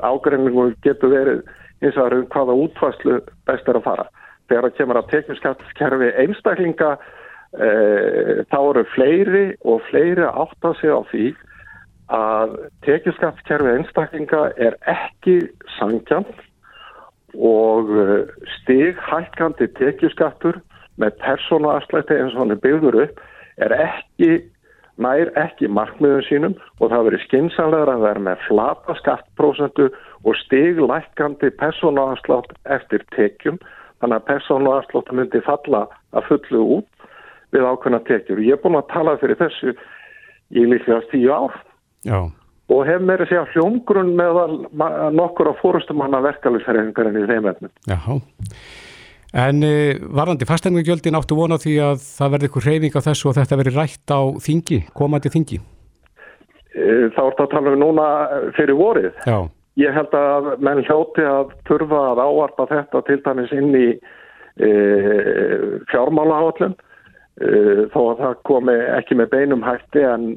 [0.06, 1.46] Ágreiningum getur verið
[1.82, 4.08] eins og um hvaða útvarslu best er að fara.
[4.52, 6.92] Þegar það kemur að tekniskattskerfi einstaklinga
[7.56, 7.70] e,
[8.52, 11.26] þá eru fleiri og fleiri átt að segja á því
[12.12, 15.38] að tekjaskattskerfi einstaklinga er ekki
[15.78, 16.32] sangjant
[17.40, 20.60] og eh, stighækkandi tekjaskattur
[21.00, 23.22] með persónuafslætti eins og hann er byggður upp
[23.64, 24.42] er ekki,
[25.02, 29.88] nær ekki markmiðum sínum og það verið skinsanlegar að vera með flata skattprósentu
[30.28, 33.62] og stiglækkandi persónuafslátt eftir tekjum
[34.02, 35.86] þannig að persónuafslátt myndi falla
[36.18, 37.08] að fullu út
[37.56, 38.44] við ákveðna tekjur.
[38.44, 39.74] Ég er búin að tala fyrir þessu
[40.52, 41.58] í líklega tíu ár
[42.08, 42.20] Já.
[42.72, 44.40] og hef meira segja hljómgrunn með
[45.16, 47.74] nokkur á fórustumanna verkefliðsferðingarinn í þeim ennum.
[47.92, 48.18] Jáhá.
[49.32, 53.38] En e, varðandi fastengugjöldin áttu vona því að það verði ykkur reyning á þessu og
[53.38, 55.60] þetta verði rætt á þingi, komandi þingi?
[56.76, 56.84] E,
[57.16, 58.08] þá er þetta að tala um núna
[58.58, 59.14] fyrir vorið.
[59.24, 59.38] Já.
[59.80, 64.72] Ég held að menn hljóti að turfa að áarpa þetta til dæmis inn í e,
[65.94, 67.52] fjármálahállum e,
[67.94, 70.28] þó að það komi ekki með beinum hætti en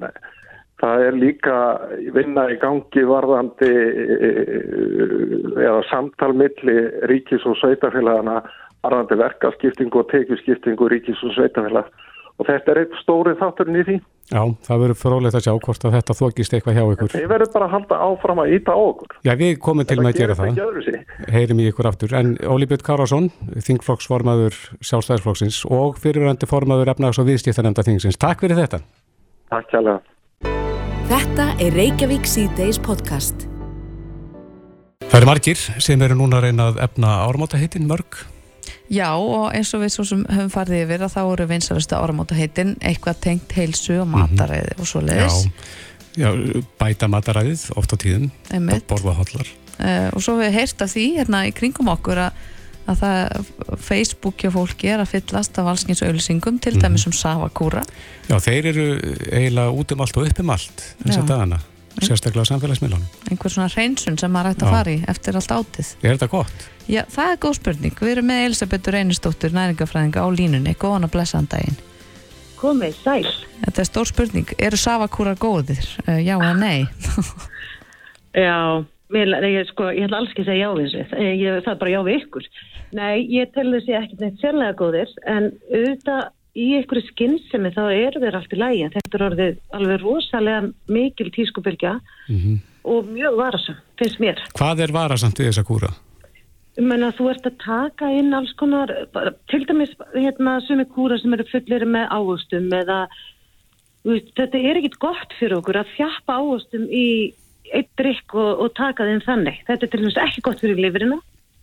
[0.83, 1.59] Það er líka
[2.12, 3.70] vinna í gangi varðandi
[5.62, 6.75] eða samtalmiðli
[7.09, 8.40] ríkis og sveitafélagana
[8.85, 11.88] varðandi verkaskiptingu og tekjuskiptingu ríkis og sveitafélag
[12.37, 13.97] og þetta er eitt stórið þátturinn í því.
[14.33, 17.11] Já, það verður frólægt að sjá hvort að þetta þokist eitthvað hjá ykkur.
[17.13, 19.17] Þið verður bara að halda áfram að íta á okkur.
[19.27, 20.61] Já, við komum til með að gera það.
[21.35, 22.15] Heyrim í ykkur aftur.
[22.17, 23.29] En Óli Björn Kárásson,
[23.69, 28.17] þingflokksformaður sjálfstæðisflokksins og fyrirvændi formaður efnags- og viðstíðanemnda þingsins.
[28.17, 28.81] Takk fyrir þetta.
[29.53, 30.01] Takk kjærlega.
[31.13, 33.45] Þetta er Reykjavík C-Days podcast.
[35.05, 38.25] Það eru margir sem eru núna að reyna að efna áramátaheitin mörg.
[38.92, 42.75] Já og eins og við svo sem höfum farið yfir að þá eru vinsarastu áramátaheitin
[42.85, 44.81] eitthvað tengt heilsu og mataræði mm -hmm.
[44.81, 45.49] og svo leiðis.
[46.14, 48.31] Já, já, bæta mataræðið oft á tíðin,
[48.88, 49.49] borða hóllar.
[49.75, 52.33] Uh, og svo við heyrst af því hérna í kringum okkur að
[52.85, 57.85] að það Facebook hjá fólki er að fyllast af allskyns auðlýsingum til dæmis um Savakúra
[58.29, 58.87] Já, þeir eru
[59.33, 61.61] eiginlega út um allt og upp um allt þessar dagana,
[62.02, 63.09] sérstaklega samfélagsmiðlunum.
[63.30, 65.90] Einhver svona hreinsun sem maður ætti að fara í eftir allt átið.
[66.02, 66.68] Er þetta gott?
[66.90, 70.74] Já, það er góð spurning, við erum með Elisabeth Reynistóttur, næringafræðinga á línunni.
[70.80, 71.78] Góðan að blessa hann daginn.
[72.61, 73.35] Komið, sæl.
[73.64, 75.87] Þetta er stór spurning, eru Savakúra góðir?
[76.09, 76.85] Uh, já eða nei?
[78.35, 81.72] Já Mér, ég, sko, ég ætla alls ekki að segja já við þessu, ég, það
[81.74, 82.46] er bara já við ykkur.
[82.96, 86.22] Nei, ég tel þessi ekki neitt sérlega góðir, en auðvitað
[86.55, 88.88] í einhverju skinnsemi þá eru þeir allt í lægi.
[88.95, 90.62] Þetta er orðið alveg rosalega
[90.95, 92.59] mikil tískubylgja mm -hmm.
[92.95, 94.43] og mjög varasam, finnst mér.
[94.55, 95.93] Hvað er varasamt við þessa kúra?
[96.75, 98.90] Menna, þú ert að taka inn alls konar,
[99.51, 103.07] til dæmis hérna sumi kúra sem eru fullir með ávöxtum eða,
[104.05, 107.35] þetta er ekkit gott fyrir okkur að þjappa ávöxtum í
[107.73, 109.62] eitt drikk og, og taka þeim þannig.
[109.67, 111.21] Þetta er til dæmis ekki gott fyrir lifurina,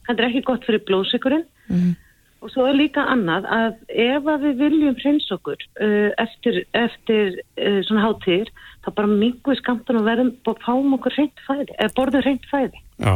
[0.07, 1.91] þetta er ekki gott fyrir blóðsökurinn mm.
[2.41, 7.37] Og svo er líka annað að ef að við viljum hreins okkur uh, eftir, eftir
[7.37, 8.49] uh, svona hátíðir,
[8.81, 12.49] þá bara mingu við skamtan og verðum og fáum okkur hreint fæði, eða borðum hreint
[12.49, 12.81] fæði.
[13.01, 13.13] Já,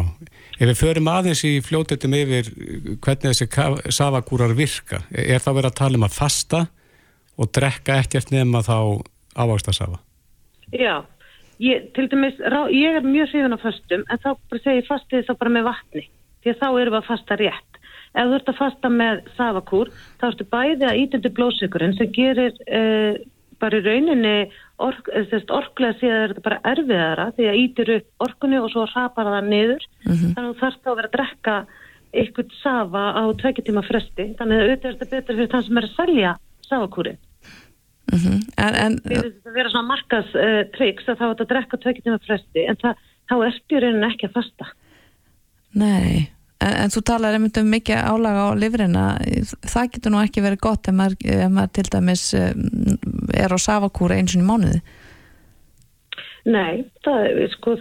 [0.60, 2.54] ef við förum aðeins í fljótetum yfir
[3.02, 6.64] hvernig þessi savakúrar virka, er það verið að tala um að fasta
[7.36, 8.80] og drekka ekkert nefn að þá
[9.36, 10.02] ávast að safa?
[10.76, 11.04] Já,
[11.64, 12.36] Ég, til dæmis,
[12.76, 16.02] ég er mjög hrifun á fastum en þá segir fastið þá bara með vatni
[16.44, 17.75] því að þá erum við að fasta rétt
[18.16, 22.54] ef þú ert að fasta með savakúr þá ertu bæði að ítundi blóðsökurinn sem gerir
[22.66, 23.16] uh,
[23.62, 24.36] bara í rauninni
[24.84, 25.10] ork,
[25.56, 29.52] orklega síðan er þetta bara erfiðara því að ítir upp orkunni og svo rapar það
[29.52, 29.86] niður.
[30.06, 30.34] Mm -hmm.
[30.36, 31.56] þannig að þú þarfst að vera að drekka
[32.16, 34.26] eitthvað safa á tveikitíma fresti.
[34.40, 37.18] Þannig að auðvitað er þetta betur fyrir þann sem er að selja savakúri
[38.14, 38.40] Mm -hmm.
[38.56, 38.94] en, en,
[39.44, 42.78] það vera svona markas uh, triks að þá er þetta að drekka tveikitíma fresti en
[42.84, 43.00] það,
[43.30, 44.68] þá ertu raunin ekki að fasta.
[45.74, 46.30] Nei,
[46.66, 49.06] en, en þú talar einmitt um mikið álaga á livrina
[49.64, 52.70] það getur nú ekki verið gott ef maður, ef maður til dæmis um,
[53.34, 54.84] er á savakúra eins og í mánuði.
[56.46, 57.74] Nei, það er sko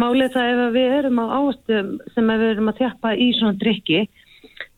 [0.00, 4.06] málið það ef við erum á ástum sem við erum að þjappa í svona drikki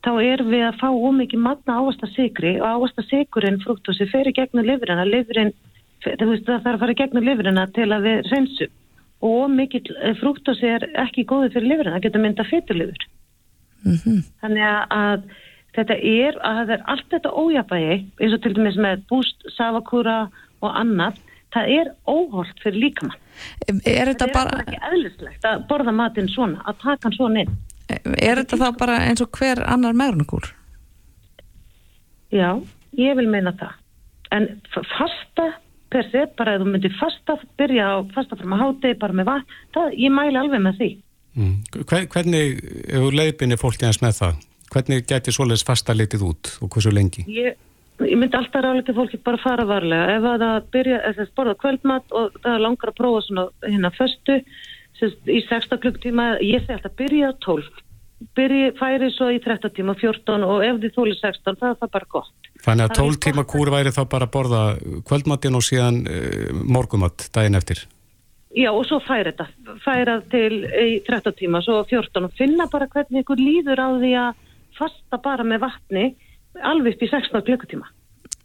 [0.04, 4.66] þá erum við að fá ómikið magna ávasta sigri og ávasta sigurinn frúktósi í gegnum
[4.66, 5.54] lifurina, lifurinn
[6.04, 8.74] það þarf að fara gegnum lifurina til að við reynsum
[9.24, 13.06] og ómikið eh, frúktósi er ekki góðið fyrir lifurina, það getur mynda fyrirlifur
[13.84, 14.22] mm -hmm.
[14.40, 15.28] þannig að
[15.74, 20.18] þetta er að það er allt þetta ójabægi eins og til dæmis með búst, savakúra
[20.62, 21.20] og annað,
[21.54, 23.20] það er óholt fyrir líkamann
[23.84, 27.40] er þetta það bara er ekki eðlislegt að borða matinn svona að taka hann svona
[27.44, 27.56] inn
[28.18, 30.46] er þetta þá bara eins og hver annar meðrungur?
[32.34, 32.56] Já,
[32.98, 33.74] ég vil meina það
[34.34, 35.52] en fasta
[35.94, 39.28] per se, bara ef þú myndir fasta byrja á fasta fram að háti, bara með
[39.30, 40.90] vatn það, ég mæli alveg með því
[41.34, 41.84] mm.
[41.90, 44.42] Hvernig, ef þú leiðbynir fólk eins með það,
[44.74, 47.26] hvernig getur svoleiðis fasta litið út og hversu lengi?
[47.30, 47.60] Ég
[48.02, 50.16] ég myndi alltaf ráðleika fólki bara fara varlega.
[50.16, 54.38] Ef það byrja, ef það borða kvöldmatt og það langar að prófa svona hérna föstu
[55.04, 57.82] í 16 klukktíma ég segi alltaf byrja á 12
[58.38, 61.94] byrja, færi svo í 13 tíma 14 og ef þið þóli 16 það er það
[61.96, 62.50] bara gott.
[62.64, 64.62] Þannig að 12 tíma kúr væri þá bara að borða
[65.08, 67.84] kvöldmattin og síðan uh, morgumatt daginn eftir
[68.54, 72.86] Já og svo færi þetta færa til í 13 tíma svo 14 og finna bara
[72.92, 74.42] hvernig ykkur líður á því að
[74.78, 76.04] fasta bara með vatni
[76.62, 77.88] alveg upp í 16 klukkutíma.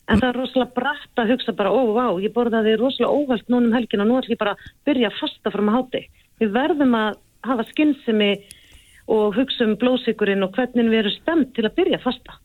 [0.10, 3.76] En það er rosalega brætt að hugsa bara, ó, vá, ég borðaði rosalega óvælt núnum
[3.78, 6.01] helgin og nú ætlum ég bara að byrja að fasta fram að háti.
[6.41, 8.32] Við verðum að hafa skinnsemi
[9.14, 12.39] og hugsa um blóðsíkurinn og hvernig við erum stemt til að byrja að fasta.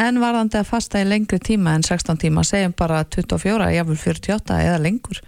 [0.00, 4.58] En varðandi að fasta í lengri tíma en 16 tíma, segjum bara 24, jáfnvel 48
[4.64, 5.20] eða lengur?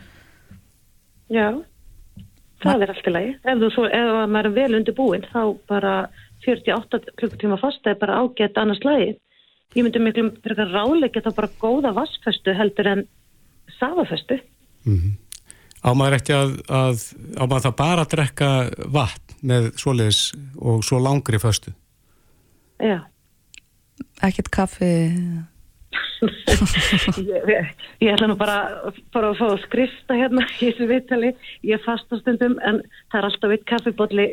[1.33, 1.49] Já,
[2.63, 3.35] það Ma er allt í lagi.
[3.43, 5.95] Ef, þú, ef maður er vel undir búin, þá bara
[6.45, 9.17] 48 klukkutíma fasta er bara ágætt annars lagið
[9.77, 13.05] ég myndi miklu frekar ráleika þá bara góða vassfestu heldur en
[13.79, 14.41] safafestu
[14.85, 15.19] mm -hmm.
[15.83, 17.01] Ámaður ekki að, að
[17.43, 18.49] ámaður það bara að drekka
[18.95, 20.21] vatn með svoleiðis
[20.63, 21.73] og svo langri föstu?
[22.79, 23.01] Já.
[24.23, 24.93] Ekkert kaffi
[27.33, 27.51] ég,
[28.01, 28.57] ég, ætla nú bara,
[29.15, 31.33] bara að fá að skrifta hérna í þessu viðtali,
[31.69, 32.81] ég fasta stundum en
[33.13, 34.29] það er alltaf eitt kaffibotli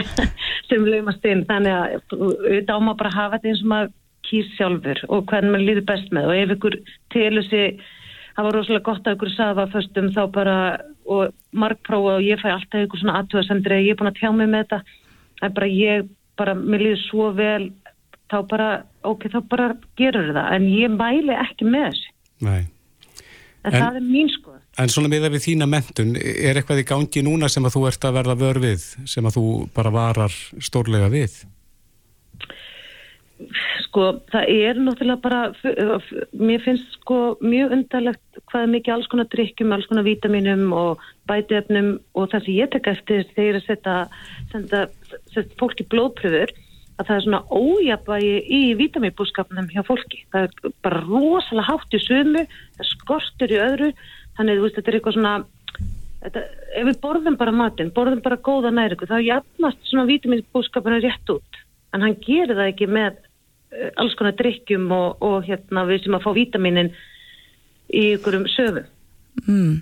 [0.68, 1.44] sem lögumast inn.
[1.48, 3.94] Þannig að auðvitað áma bara hafa þetta eins og maður
[4.28, 6.30] kýr sjálfur og hvernig maður líður best með.
[6.30, 6.78] Og ef ykkur
[7.14, 7.80] telur sig
[8.38, 10.56] það var rosalega gott að ykkur safa fyrstum þá bara
[11.08, 14.30] og markprófa og ég fæ alltaf ykkur svona aðtöðasendur eða ég er búin að tjá
[14.30, 14.80] mig með þetta
[15.42, 17.70] er bara ég, bara mér líður svo vel
[18.28, 18.70] þá bara,
[19.08, 19.68] ok, þá bara
[19.98, 22.16] gerur það en ég mæli ekki með þessu
[22.48, 22.66] Nei
[23.66, 24.58] En, en það er mín skoð.
[24.78, 27.84] En svona með það við þína mentun, er eitthvað í gangi núna sem að þú
[27.90, 31.40] ert að verða vör við, sem að þú bara varar stórlega við?
[33.84, 35.40] Sko, það er náttúrulega bara,
[36.38, 41.04] mér finnst sko mjög undarlegt hvað er mikið alls konar drikkjum, alls konar vítaminum og
[41.30, 43.98] bætiöfnum og það sem ég tek eftir þegar setja,
[44.52, 44.86] senda,
[45.34, 46.54] setja fólki blóðpröfur,
[46.98, 50.24] að það er svona ójabægi í vítaminbúskapnum hjá fólki.
[50.34, 52.42] Það er bara rosalega hátt í sumu,
[52.78, 53.92] það skortur í öðru,
[54.38, 55.36] þannig veist þetta er eitthvað svona,
[56.24, 56.44] þetta,
[56.80, 61.62] ef við borðum bara matinn, borðum bara góða næringu, þá jafnast svona vítaminbúskapinu rétt út,
[61.94, 63.22] en hann gerir það ekki með
[63.68, 66.88] Eh, alls konar drikkjum og, og hérna við sem að fá vítaminin
[67.92, 68.86] í ykkurum söfu
[69.44, 69.74] mm.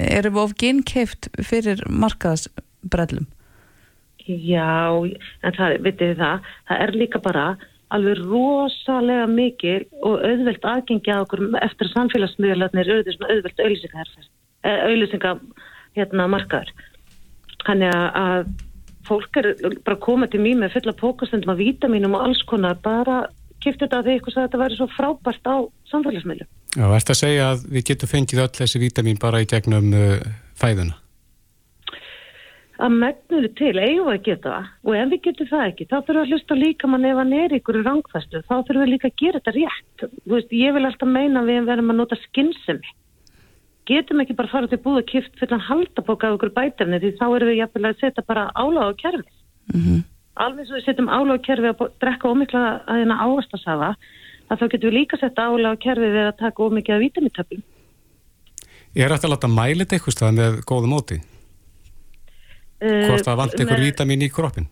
[0.00, 3.26] Erum við of gynkeift fyrir markaðsbrellum?
[4.24, 5.04] Já,
[5.44, 7.46] en það, vitið það það er líka bara
[7.94, 13.60] alveg rosalega mikil og auðvelt aðgengja okkur eftir samfélagsmiðlarnir auðvelt
[14.64, 15.42] auðlýsingar
[15.94, 16.72] hérna markaður
[17.68, 18.48] hann er að
[19.08, 19.52] fólk er
[19.84, 23.24] bara komað til mér með fulla pókastundum af vítaminum og alls konar bara
[23.60, 25.56] kipta þetta að því eitthvað að þetta væri svo frábært á
[25.92, 26.46] samfélagsmiðlu.
[26.74, 30.18] Já, ert að segja að við getum fengið öll þessi vítamin bara í gegnum uh,
[30.58, 30.96] fæðuna?
[32.74, 34.70] Að megnur til, eigum við að geta það?
[34.82, 37.32] Og ef við getum það ekki, þá þurfum við að hlusta líka mann ef hann
[37.38, 40.04] er ykkur í rangfæstu, þá þurfum við líka að gera þetta rétt.
[40.32, 42.94] Veist, ég vil alltaf meina að við verðum að nota skinnsemi
[43.88, 47.00] getum ekki bara fara til búið og kipt fyrir að halda bóka af okkur bætefni
[47.02, 49.32] því þá erum við jafnvel að setja bara áláð á kerfi
[49.74, 50.00] mm -hmm.
[50.44, 53.90] alveg svo við setjum áláð á kerfi að drekka ómikla að hérna áastasafa
[54.48, 56.94] að þá getum við líka setja áláð á kerfi við að taka ómikið
[62.82, 64.70] hvort það vant einhver vítamin í kroppin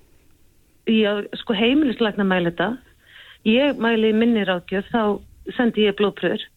[0.91, 2.73] Já, sko heimilisleikna mælita
[3.47, 5.03] ég mæli minnir ágjöf þá
[5.57, 6.49] sendi ég blóðpröður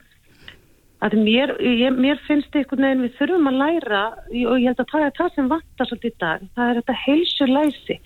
[1.14, 5.06] mér, ég, mér finnst einhvern veginn við þurfum að læra og ég held að það
[5.06, 7.98] er það sem vantar svolítið í dag það er þetta heilsu læsi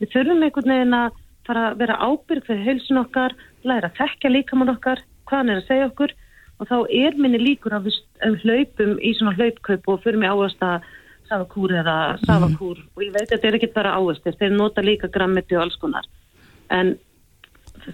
[0.00, 3.36] við þurfum einhvern veginn að fara að vera ábyrg fyrir heilsun okkar
[3.66, 6.14] læra að þekka líkamann okkar hvað hann er að segja okkur.
[6.58, 7.98] Og þá er minni líkur að við
[8.42, 10.88] hlaupum í svona hlaupkaup og fyrir mig áast að
[11.28, 12.90] safakúr eða safakúr mm.
[12.96, 15.78] og ég veit að þetta er ekki bara áast þeir nota líka grammiti og alls
[15.80, 16.08] konar
[16.74, 16.96] en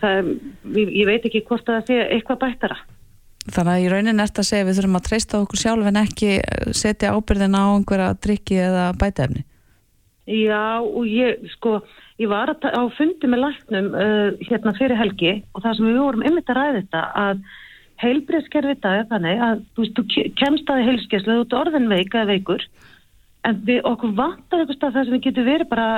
[0.01, 0.35] það,
[0.75, 2.81] ég veit ekki hvort að það sé eitthvað bættara
[3.45, 5.99] Þannig að í raunin er þetta að segja við þurfum að treysta okkur sjálf en
[6.01, 6.29] ekki
[6.73, 9.43] setja ábyrðin á einhverja drikki eða bætefni.
[10.25, 11.75] Já og ég sko,
[12.17, 16.25] ég var á fundi með læknum uh, hérna fyrir helgi og það sem við vorum
[16.25, 17.45] ymmit að ræða þetta að
[18.01, 22.31] heilbreyðskerfi dag þannig að þú, veist, þú kemst að heilskeslu, þú ert orðin veik eða
[22.33, 22.65] veikur
[23.45, 25.89] en við okkur vantar eitthvað stað þar sem við getum verið bara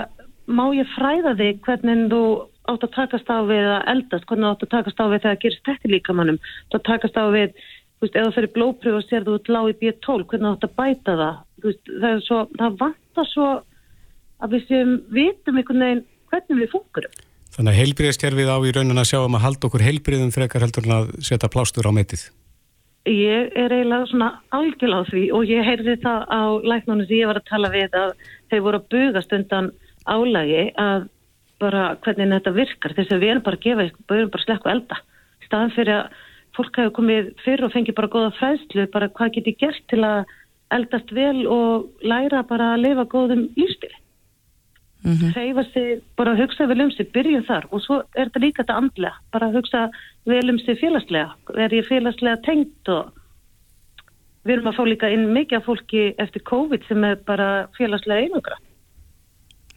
[0.46, 2.22] má ég fræða þig hvernig þú
[2.66, 5.34] átt að takast á við að eldast, hvernig þú átt að takast á við þegar
[5.34, 7.54] það gerist þetta líka mannum, þú átt að takast á við
[7.96, 10.52] þú veist, ef þú fyrir blópröfu og sér þú ert lág í B12, hvernig þú
[10.56, 11.38] átt að bæta það?
[11.66, 13.48] Veist, það, svo, það vantar svo
[14.36, 17.22] að við séum vitum einhvern veginn hvernig við funkurum.
[17.56, 20.88] Þannig að heilbriðskerfið á í raunin að sjá um að halda okkur heilbriðum frekar heldur
[20.88, 22.26] en að setja plástur á metið.
[23.06, 27.30] Ég er eiginlega svona algjörl á því og ég heyrði það á læknunum sem ég
[27.30, 28.14] var að tala við að
[28.50, 29.68] þeir voru að bugast undan
[30.06, 31.06] álægi að
[31.62, 34.48] bara hvernig þetta virkar þess að við erum bara að gefa, við erum bara að
[34.48, 34.98] slekka elda.
[35.46, 36.24] Staðan fyrir að
[36.56, 40.34] fólk hefur komið fyrir og fengið bara goða fræðslu, bara hvað getur gert til að
[40.74, 44.02] eldast vel og læra bara að lifa góðum lífsbyrði
[45.06, 45.32] mm -hmm.
[45.34, 48.62] hreyfa sig, bara að hugsa vel um sig byrja þar og svo er þetta líka
[48.62, 49.92] þetta andlega bara að hugsa vel
[50.26, 51.34] um sig félagslega.
[51.56, 53.12] Er ég félagslega tengt og
[54.46, 58.26] við erum að fá líka inn mikið af fólki eftir COVID sem er bara félagslega
[58.26, 58.56] einangra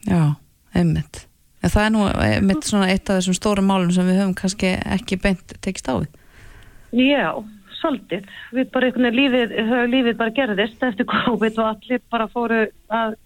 [0.08, 0.36] Já,
[0.74, 1.26] einmitt.
[1.60, 4.74] En það er nú einmitt svona eitt af þessum stórum málum sem við höfum kannski
[4.80, 6.14] ekki beint tekist á við.
[6.96, 7.26] Já,
[7.80, 8.30] svolítið.
[8.56, 9.52] Við bara einhvern veginn lífið,
[9.92, 13.18] lífið bara gerðist eftir COVID og allir bara fóru að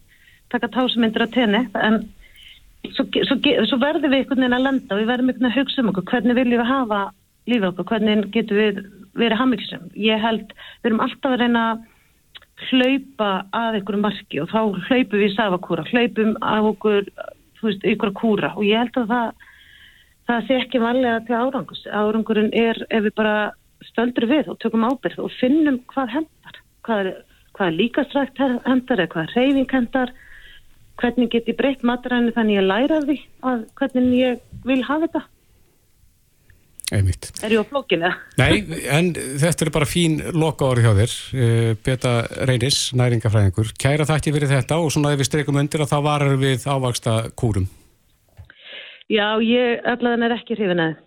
[0.51, 1.63] taka tásmyndir á tenni.
[1.79, 2.01] En
[2.93, 3.39] svo, svo,
[3.71, 5.91] svo verðum við einhvern veginn að landa og við verðum einhvern veginn að hugsa um
[5.93, 6.07] okkur.
[6.13, 7.01] Hvernig viljum við hafa
[7.51, 9.89] lífið okkur, hvernig getum við verið hafmyggsum.
[10.01, 11.65] Ég held við erum alltaf að reyna
[12.69, 17.11] hlaupa að einhverju marki og þá hlaupum við í safakúra, hlaupum af okkur
[17.59, 18.53] þú veist, einhverja kúra.
[18.59, 19.51] Og ég held að það
[20.29, 21.85] það sé ekki vanlega til árangus.
[21.91, 23.37] Árangurinn er ef við bara
[23.91, 27.11] stöldur við og tökum ábyrð og finnum hvað hendar, hvað er,
[27.57, 30.15] hvað er líkastrækt hendar eða hvað er reyfing hendar
[31.01, 33.21] hvernig get ég breytt matræðinu þannig ég læra því
[33.51, 35.25] að hvernig ég vil hafa þetta.
[36.95, 37.31] Einmitt.
[37.43, 38.11] Er ég á flókinu?
[38.39, 38.61] Nei,
[38.93, 41.15] en þetta er bara fín loka orð hjá þér.
[41.33, 42.13] Eh, Beta
[42.45, 46.37] Reynis, næringafræðingur Kæra þakki fyrir þetta og svona ef við streikum undir að þá varar
[46.41, 47.67] við ávaksta kúrum.
[49.09, 51.01] Já, ég allavega er ekki hrifin að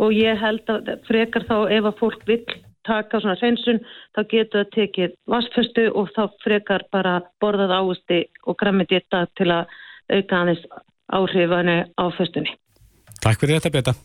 [0.00, 2.42] og ég held að frekar þá ef að fólk vil
[2.86, 3.80] taka svona hreinsun
[4.16, 9.50] þá getur það tekið vassföstu og þá frekar bara borðað águsti og græmi ditta til
[9.52, 9.72] að
[10.10, 10.64] auka aðeins
[11.10, 12.54] áhrifanu á föstunni.
[13.20, 13.96] Takk fyrir þetta Beta.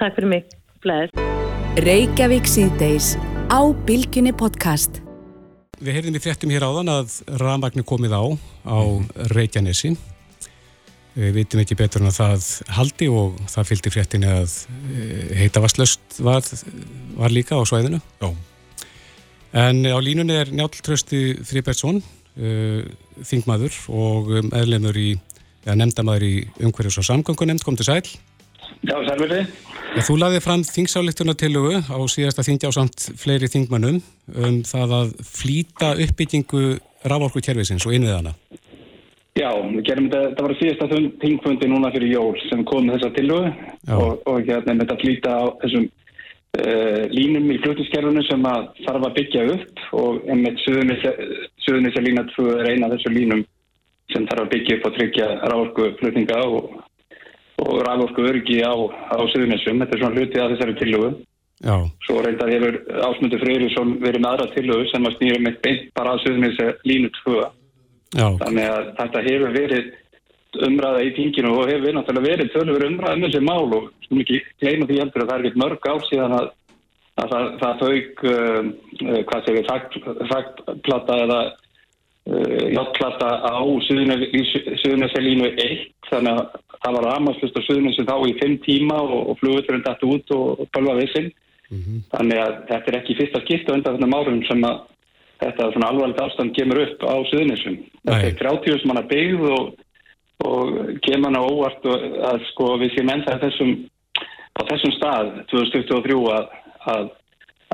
[0.00, 0.56] Takk fyrir mig.
[0.84, 1.14] Bleið.
[1.80, 3.14] Reykjavík síðdeis
[3.48, 5.02] á Bilginni podcast.
[5.80, 8.22] Við heyrðum í fréttum hér áðan að rafmagnu komið á
[8.68, 8.78] á
[9.32, 9.94] Reykjanesi
[11.16, 12.44] Við vitum ekki betur en að það
[12.76, 14.52] haldi og það fylgdi fréttinni að
[14.94, 16.46] eh, heitavastlöst var,
[17.18, 17.98] var líka á svæðinu.
[18.22, 18.30] Já.
[19.50, 21.96] En á línunni er Njáltrösti Fribertsson,
[22.38, 22.82] uh,
[23.26, 25.08] þingmaður og meðlemur í,
[25.64, 28.04] eða nefndamaður í umhverjus og samgöngunemnd, kom til sæl.
[28.86, 29.42] Já, sælverði.
[30.06, 33.98] Þú laðið fram þingsáleiktuna tilugu á síðasta þingja á samt fleiri þingmannum
[34.30, 36.78] um það að flýta uppbyggingu
[37.10, 38.36] rávorkukerfisins og innviðana.
[39.40, 40.88] Já, við gerum þetta, þetta var síðasta
[41.22, 43.52] þingfundi núna fyrir jól sem kom með þessa tilögu
[43.96, 49.06] og, og hérna með þetta flýta á þessum uh, línum í fljóttiskerfunu sem að þarf
[49.08, 53.44] að byggja upp og einmitt Suðunisja lína 2 er eina af þessu línum
[54.12, 56.76] sem þarf að byggja upp og tryggja rávorku flutninga og,
[57.64, 59.80] og rávorku örgi á, á Suðunisjum.
[59.84, 61.12] Þetta er svona hluti af þessari tilögu.
[61.60, 61.76] Já.
[62.06, 66.14] Svo reyndar hefur Ásmundur Freyrísson verið með aðra tilögu sem að snýra með beint bara
[66.16, 67.40] á Suðunisja línu 2
[68.16, 68.26] Já.
[68.40, 69.90] Þannig að þetta hefur verið
[70.66, 74.40] umræða í tíkinu og hefur náttúrulega verið tölur umræða um þessi mál og sem ekki
[74.62, 76.48] gleyma því heldur að það er ekkert mörg ár síðan að,
[77.22, 78.62] að það, það fauk, uh,
[79.30, 79.70] hvað segir,
[80.32, 88.16] faktplata eða uh, hjáttplata á Suðuneselínu 1 þannig að það var aðmannslust á Suðunesi þá
[88.26, 91.30] í 5 tíma og, og fluguturinn dætt út og bölva vissinn.
[91.70, 91.98] Mm -hmm.
[92.10, 94.80] Þannig að þetta er ekki fyrsta skipta undan þennum árum sem að
[95.40, 97.78] þetta svona alvarlega afstand kemur upp á Suðunisum.
[98.08, 99.70] Þetta er 30 sem hann er byggð og,
[100.48, 100.74] og
[101.06, 101.88] kemur hann á óvart
[102.32, 103.72] að sko við séum ennþá þessum,
[104.56, 106.52] á þessum stað 2023 að,
[106.94, 107.08] að,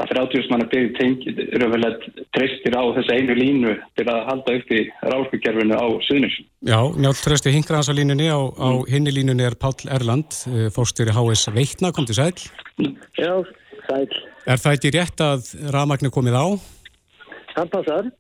[0.02, 2.06] að 30 sem hann er byggð tengið raunverulegt
[2.36, 6.48] treystir á þessu einu línu til að halda upp í ráðsbyggjarfinu á Suðunisum.
[6.70, 8.86] Já, njátt treysti hingra hans á línunni, á, á mm.
[8.94, 12.32] hinni línunni er Pál Erland, eh, fórstjóri HS Veitna, kom til sæl.
[13.18, 13.34] Já,
[13.90, 14.08] sæl.
[14.46, 16.46] Er það ekki rétt að rafmagnu komið á?
[17.56, 18.12] Það passar.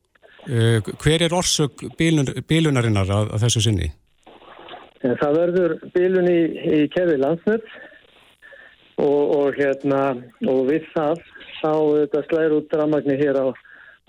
[0.46, 3.90] Uh, hver er orsök bílun, bílunarinnar að, að þessu sinni?
[5.04, 6.40] Eh, það verður bílun í,
[6.76, 7.66] í kefi landsnöpp
[9.02, 10.02] og, og, hérna,
[10.48, 11.20] og við það
[11.58, 13.46] þá þetta slæður út dramagnir hér á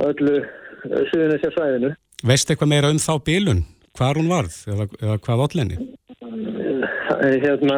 [0.08, 1.92] öllu eh, suðunisja svæðinu.
[2.28, 3.66] Veist eitthvað meira um þá bílun?
[3.98, 5.78] Hvar hún varð eða, eða hvað allenni?
[7.18, 7.78] Hérna,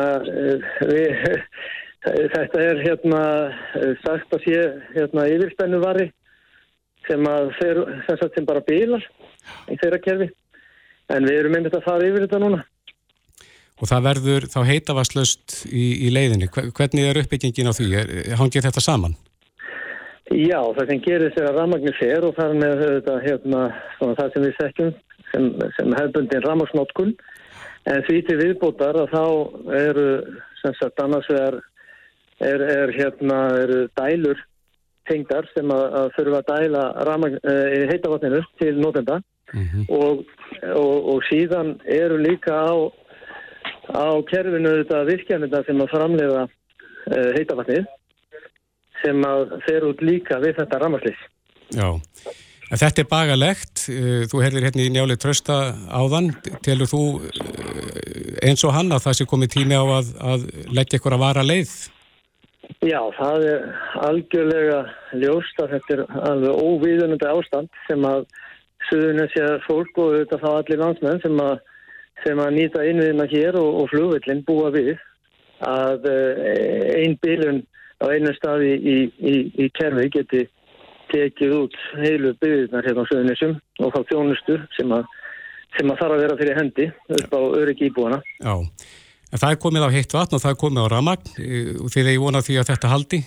[0.84, 1.14] við,
[2.00, 3.22] Þetta er hérna
[4.06, 4.60] sagt að sé
[4.94, 6.06] hérna yfirspennu vari
[7.10, 7.80] sem að þeir,
[8.14, 9.08] að þeim bara bílar
[9.70, 10.30] í þeirra kerfi
[11.10, 12.62] en við erum einmitt að fara yfir þetta núna.
[13.80, 16.50] Og það verður þá heitavaslust í, í leiðinni.
[16.52, 17.88] Hvernig er uppbyggingin á því?
[18.40, 19.16] Hangið þetta saman?
[20.30, 23.62] Já, það sem gerir sér að ramagnir fer og þar með þetta, hérna,
[23.98, 24.92] það sem við sekjum
[25.32, 25.48] sem,
[25.78, 27.16] sem hefðbundin ramagsnótkun
[27.90, 29.24] en því til viðbútar að þá
[29.80, 30.06] eru
[30.62, 31.58] sem sagt annars vegar
[32.46, 34.44] er, er hérna eru dælur
[35.10, 37.58] tengdar sem að, að þurfa að dæla ramagn, e,
[37.92, 39.20] heitavatninu til nótenda
[39.54, 39.86] mm -hmm.
[39.90, 40.24] og,
[40.76, 42.74] og, og síðan eru líka á
[43.94, 47.88] á kerfinu þetta virkjanita sem að framleiða uh, heitavatnið
[49.04, 51.20] sem að fer út líka við þetta ramarslis.
[51.72, 51.88] Já,
[52.68, 53.86] en þetta er bagalegt.
[53.88, 56.34] Eh, þú herðir hérna í njálið trösta áðan.
[56.66, 60.44] Telur þú eh, eins og hann að það sé komið tími á að, að
[60.76, 61.72] leggja ykkur að vara leið?
[62.86, 63.66] Já, það er
[64.08, 64.80] algjörlega
[65.20, 68.28] ljóst að þetta er alveg óvíðunandi ástand sem að
[68.88, 71.58] suðunisja fólk og þetta þá allir landsmenn sem að
[72.24, 74.96] sem að nýta innviðina hér og, og flugvillin búa við
[75.66, 77.62] að eh, einn bílun
[78.00, 80.46] á einu staði í, í, í kerfi geti
[81.12, 85.06] tekið út heilu byggðunar hérna á söðunisum og þá þjónustu sem að,
[85.78, 88.22] sem að þarf að vera fyrir hendi upp á öryggi íbúana.
[88.40, 88.54] Já,
[89.30, 91.36] en það er komið á heitt vatn og það er komið á ramagn
[91.84, 93.22] og því þeir vona því að þetta haldi?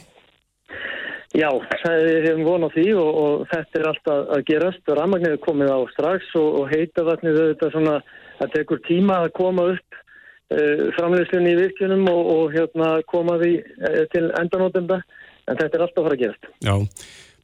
[1.33, 1.49] Já,
[1.81, 4.91] það er hefum vonað því og, og þetta er alltaf að gerast.
[4.99, 7.95] Ramagnir er komið á strax og, og heita vatnið auðvitað svona
[8.43, 13.53] það tekur tíma að koma upp uh, framleyslunni í virkunum og, og hérna, koma því
[13.63, 15.01] uh, til endanótenda
[15.49, 16.51] en þetta er alltaf að fara að gerast.
[16.69, 16.75] Já,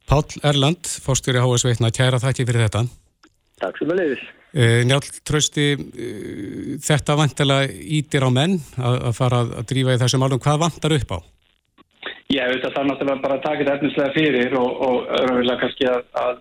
[0.09, 1.65] Pál Erland, fórstjóri H.S.
[1.65, 2.85] Veitna, kæra þakki fyrir þetta.
[3.59, 4.27] Takk sem að leiðis.
[4.49, 5.65] Uh, Njálf, trösti,
[6.81, 10.41] þetta vantala ítir á menn að, að fara að drífa í þessum álum.
[10.41, 11.19] Hvað vantar upp á?
[12.29, 16.01] Já, þetta þarf náttúrulega bara að taka þetta efnislega fyrir og, og örfilega kannski að,
[16.21, 16.33] að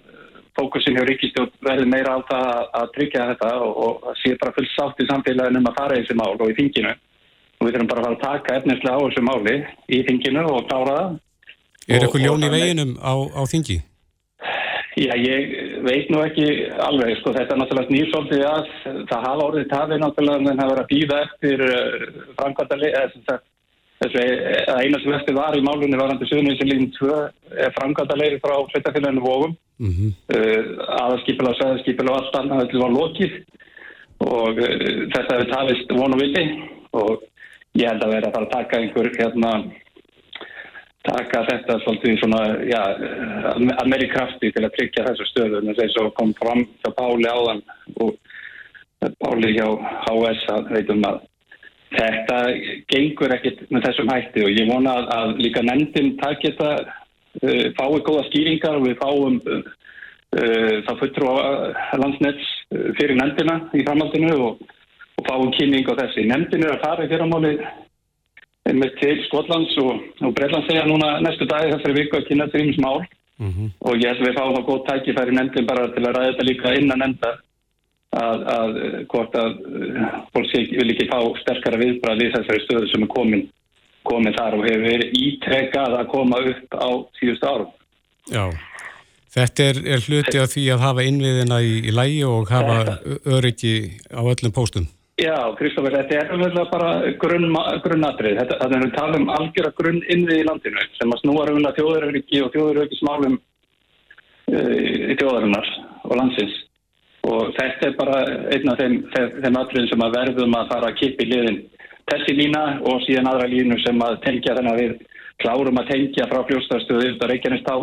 [0.58, 2.50] fókusin hjá Ríkistjórn verður meira á það
[2.80, 6.02] að tryggja þetta og það sé bara fullt sátt í samfélaginu um að fara í
[6.02, 9.04] þessi mál og í þinginu og við þurfum bara að fara að taka efnislega á
[9.06, 9.56] þessu máli
[9.88, 11.16] í þinginu og klára það.
[11.88, 13.78] Er eitthvað ljón í veginum á, á þingi?
[14.98, 15.52] Já, ég
[15.86, 16.46] veit nú ekki
[16.82, 18.72] alveg, sko, þetta er náttúrulega nýrsóltið að
[19.10, 23.24] það hafa orðið tafið náttúrulega en það verður að býða eftir uh, framkvæmdali, eða sem
[23.28, 23.46] sagt
[23.98, 24.20] Þessu
[24.78, 27.08] eina sem eftir var í málunni varandi Suðuninslinni 2
[27.64, 29.56] er framkvæmdalegri frá sveitafélaginu Vógum.
[29.78, 30.12] Mm -hmm.
[30.34, 30.62] uh,
[31.02, 33.32] Aðarskipil og sæðarskipil og allt annað þetta var lokið
[34.26, 36.44] og uh, þetta hefur talist vonu villi
[36.98, 37.22] og
[37.78, 39.52] ég held að vera að fara að taka einhver hérna
[41.06, 42.82] taka þetta svolítið svona já,
[43.78, 47.30] að meiri krafti til að tryggja þessu stöðu en þess að kom fram hjá Páli
[47.30, 47.62] áðan
[48.02, 48.16] og
[49.22, 49.66] Páli hjá
[50.08, 51.20] HS að veitum að
[51.88, 52.38] Þetta
[52.92, 56.72] gengur ekkert með þessum hætti og ég vona að, að líka nefndin takk þetta,
[57.40, 59.62] uh, fái góða skýringar og við fáum uh,
[60.36, 61.38] uh, það fötru á
[62.02, 64.60] landsnets uh, fyrir nefndina í framhaldinu og,
[65.16, 66.26] og fáum kynning á þessi.
[66.28, 67.54] Nefndin er að fara í fyrramáli
[68.76, 72.72] með til Skotlands og, og Breitlands segja núna næstu dag þessari viku að kynna þrjum
[72.76, 72.98] smál
[73.38, 73.68] mm -hmm.
[73.80, 76.48] og ég held að við fáum það góð tækifæri nefndin bara til að ræða þetta
[76.48, 77.36] líka innan nefndar
[78.16, 78.72] að, að
[79.12, 83.44] hvort að uh, fólk vil ekki fá sterkara viðbrað við þessari stöðu sem er komin,
[84.08, 86.88] komin þar og hefur verið ítrekkað að koma upp á
[87.20, 87.72] síðust árum.
[88.32, 88.44] Já,
[89.36, 92.98] þetta er, er hluti af því að hafa innviðina í, í lægi og hafa
[93.28, 93.74] öryggi
[94.08, 94.88] á öllum póstum.
[95.18, 97.48] Já, Kristófur, þetta er umverulega bara grunn,
[97.82, 98.38] grunnatrið.
[98.38, 101.74] Þetta er að tala um algjör að grunn innvið í landinu sem að snúa umverulega
[101.74, 105.72] þjóðuröryggi og þjóðuröryggismálum uh, í þjóðarinnar
[106.04, 106.54] og landsins
[107.28, 108.20] og þetta er bara
[108.54, 111.58] einn af þeim, þeim, atriðin sem að verðum að fara að kipa í liðin
[112.12, 114.94] þessi lína og síðan aðra línu sem að tengja þennan við
[115.42, 117.76] klárum að tengja frá fljóstaðstöðu yfir Reykjanest á,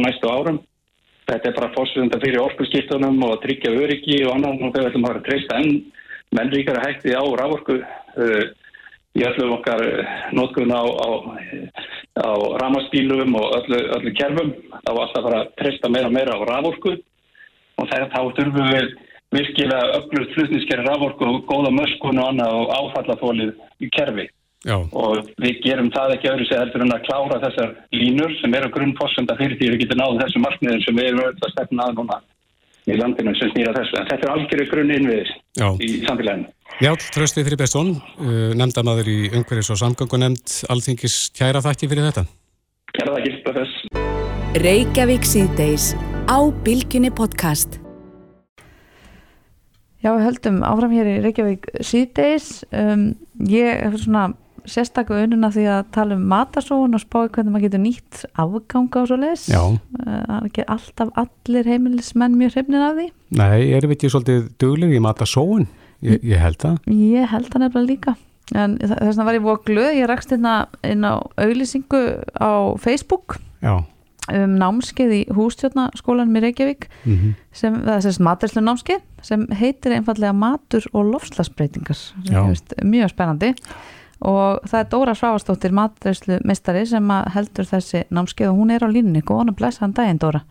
[0.00, 0.60] næstu árum.
[1.28, 5.20] Þetta er bara fórsvönda fyrir orkuskiptunum og tryggja öryggi og annan og við ætlum að
[5.26, 5.76] treysta enn
[6.36, 8.44] mennríkara hætti á rávorku uh,
[9.12, 11.08] í öllum okkar uh, nótkunna á, á,
[12.24, 12.30] á
[12.64, 14.52] ramaspílum og öllu, öllu kerfum.
[14.82, 16.98] Það var alltaf að fara að treysta meira og meira á rávorku
[17.80, 18.92] og þá þurfum við
[19.32, 24.28] virkilega öflugt flutniskerri raforku og góða möskun og annað og áfallafólið í kerfi
[24.62, 24.76] Já.
[24.78, 28.70] og við gerum það ekki öðru sig heldur en að klára þessar línur sem eru
[28.76, 31.96] grunnfossenda fyrir því við getum náðu þessu markmiðin sem við erum öll að stefna að
[31.98, 32.18] núna
[32.88, 35.32] í landinu sem snýra þessu en þetta er algjörðu grunn innviðis
[35.82, 36.48] í samfélaginu.
[36.82, 42.26] Já, Trösti Þrýbjörnsson uh, nefndamaður í Ungverðis og samgangunemnd Alþingis kæra þakki fyrir þetta.
[42.96, 44.10] Kæra þakki fyrir þess.
[44.62, 45.92] Reykjavík síðdeis
[46.26, 47.78] á Bilginni podcast.
[50.02, 52.64] Já, við höldum áfram hér í Reykjavík síðdeis.
[52.74, 53.12] Um,
[53.46, 54.32] ég hef svona
[54.68, 59.08] sérstakku ununa því að tala um matasóun og spáði hvernig maður getur nýtt afganga og
[59.10, 63.06] svo les það er ekki alltaf allir heimilismenn mjög hrifnir af því.
[63.38, 65.70] Nei, erum við ekki svolítið duglega í matasóun?
[66.02, 66.78] Ég, ég held það.
[66.90, 68.14] Ég held það nefnilega líka.
[68.58, 70.48] En þess vegna var ég búið að glöð ég rakst inn,
[70.84, 72.02] inn á auðlýsingu
[72.36, 72.52] á
[72.82, 73.84] Facebook Já.
[74.32, 77.32] um námskeið í hústjórnaskólanum í Reykjavík mm -hmm.
[77.52, 81.96] sem, það er sérst maturslu námskeið sem heitir einfallega matur og lofslagsbreytingar
[82.82, 83.54] mjög spennandi
[84.22, 88.88] og það er Dóra Sváastóttir maturslu mistari sem heldur þessi námskeið og hún er á
[88.90, 90.44] línni, góðan og blessaðan daginn Dóra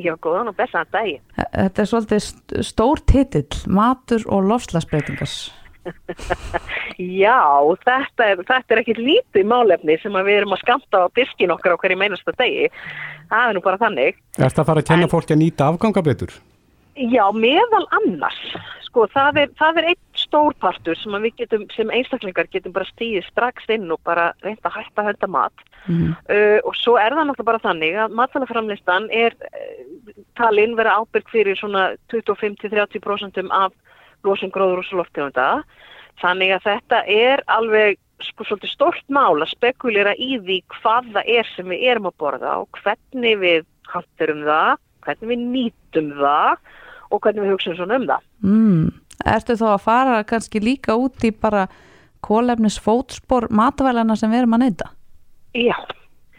[0.00, 5.36] Já, góðan og blessaðan daginn Þetta er svolítið stór titill matur og lofslagsbreytingar
[7.24, 7.40] Já,
[7.84, 11.76] þetta er, þetta er ekkit lítið málefni sem við erum að skamta á diskin okkar
[11.76, 12.70] á hverju meinasta degi.
[13.30, 14.20] Það er nú bara þannig.
[14.38, 16.34] Er þetta að fara að kenna en, fólki að nýta afgangabetur?
[16.94, 18.40] Já, meðal annars.
[18.86, 20.02] Sko, það er, það er einn
[20.34, 24.80] stórpartur sem við getum, sem einstaklingar getum bara stíðið strax inn og bara reynda að
[24.80, 25.64] hætta að hölda mat.
[25.86, 26.14] Mm.
[26.26, 31.30] Uh, og svo er það náttúrulega bara þannig að matalaframlistan er uh, talinn vera ábyrg
[31.30, 33.74] fyrir svona 25-30% af
[34.24, 35.48] losun gróður og slóftegunda
[36.22, 41.30] þannig að þetta er alveg sko svolítið stort mál að spekulera í því hvað það
[41.36, 46.62] er sem við erum að borða og hvernig við hanterum það, hvernig við nýtum það
[47.12, 48.28] og hvernig við hugsaum svona um það.
[48.44, 48.86] Mm.
[49.22, 51.68] Ertu þá að fara kannski líka út í bara
[52.24, 54.90] kólefnis fótspor matvælana sem við erum að neyta?
[55.54, 55.76] Já.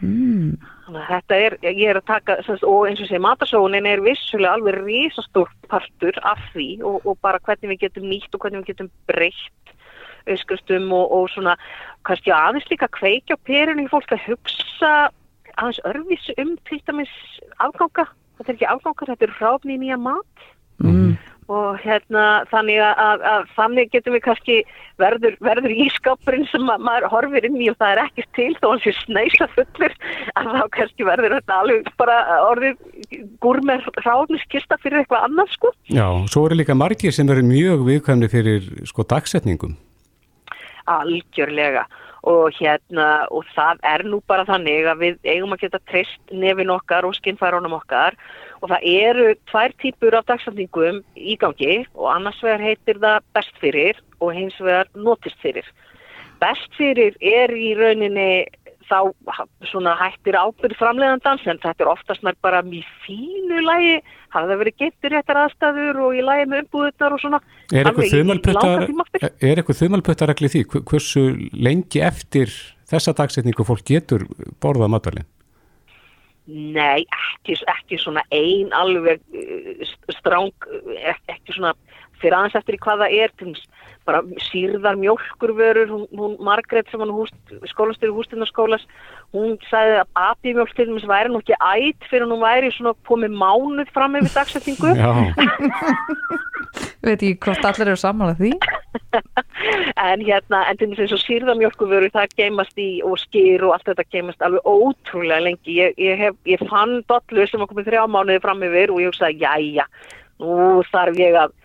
[0.04, 0.56] Mm.
[0.86, 2.36] Þetta er, ég er að taka,
[2.68, 7.42] og eins og sé matasónin er vissulega alveg risastór partur af því og, og bara
[7.42, 9.74] hvernig við getum nýtt og hvernig við getum breytt
[10.30, 11.56] auðskustum og, og svona,
[12.06, 14.92] kannski aðeins líka kveikja perinu í fólk að hugsa
[15.56, 17.14] aðeins örfis um til dæmis
[17.64, 18.08] afganga,
[18.38, 20.46] þetta er ekki afganga, þetta er ráfni í nýja mat.
[20.84, 21.16] Mm
[21.52, 24.58] og hérna þannig að, að, þannig getum við kannski
[25.02, 28.88] verður, verður ískapurinn sem maður horfir inn í og það er ekkert til þó hans
[28.90, 29.96] er sneisa fullur
[30.42, 32.20] að þá kannski verður þetta alveg bara
[32.50, 35.74] orðið gúr með ráðniskista fyrir eitthvað annað sko.
[35.92, 39.78] Já, svo eru líka margir sem eru mjög viðkvæmni fyrir sko dagsetningum.
[40.86, 41.86] Algjörlega
[42.26, 46.74] og hérna og það er nú bara þannig að við eigum að geta treyst nefin
[46.74, 48.18] okkar og skinnfærónum okkar
[48.62, 53.62] og það eru tvær típur af dagsendingum í gangi og annars vegar heitir það best
[53.62, 55.68] fyrir og hins vegar notist fyrir.
[56.42, 58.46] Best fyrir er í rauninni
[58.90, 59.00] þá
[59.70, 63.96] svona hættir ábyrð framleiðandans en þetta er oftast nær bara mjög fínu lægi,
[64.34, 67.40] hafa það verið getur réttar aðstæður og í lægi með umbúðunar og svona.
[67.74, 67.90] Er
[69.60, 70.66] eitthvað þumalputtaregli því?
[70.76, 72.54] Hversu lengi eftir
[72.90, 74.28] þessa dagsetningu fólk getur
[74.62, 75.30] borðað matalinn?
[76.46, 79.86] Nei, ekki, ekki svona ein alveg uh,
[80.20, 80.68] stráng,
[81.34, 81.74] ekki svona
[82.22, 83.54] fyrir aðeins eftir í hvað það er til
[84.06, 87.14] bara sírðar mjölkurvörur hún, hún Margret sem hann
[87.72, 88.86] skólastur í hústindarskólas
[89.34, 93.34] hún sagði að abimjölk til dæmis væri nú ekki ætt fyrir hún væri svona komið
[93.42, 94.94] mánuð fram yfir dagsettingu
[97.06, 98.54] veit ég hvort allir eru samanlega því.
[100.06, 103.88] En hérna en til þess að sírðar mjölkurvörur það geimast í og skýr og allt
[103.90, 105.78] þetta geimast alveg ótrúlega lengi.
[105.80, 109.10] Ég, ég, hef, ég fann dollu sem var komið þrjá mánuði fram yfir og ég
[109.10, 109.88] hugsaði jæja
[110.44, 111.56] nú þarf ég að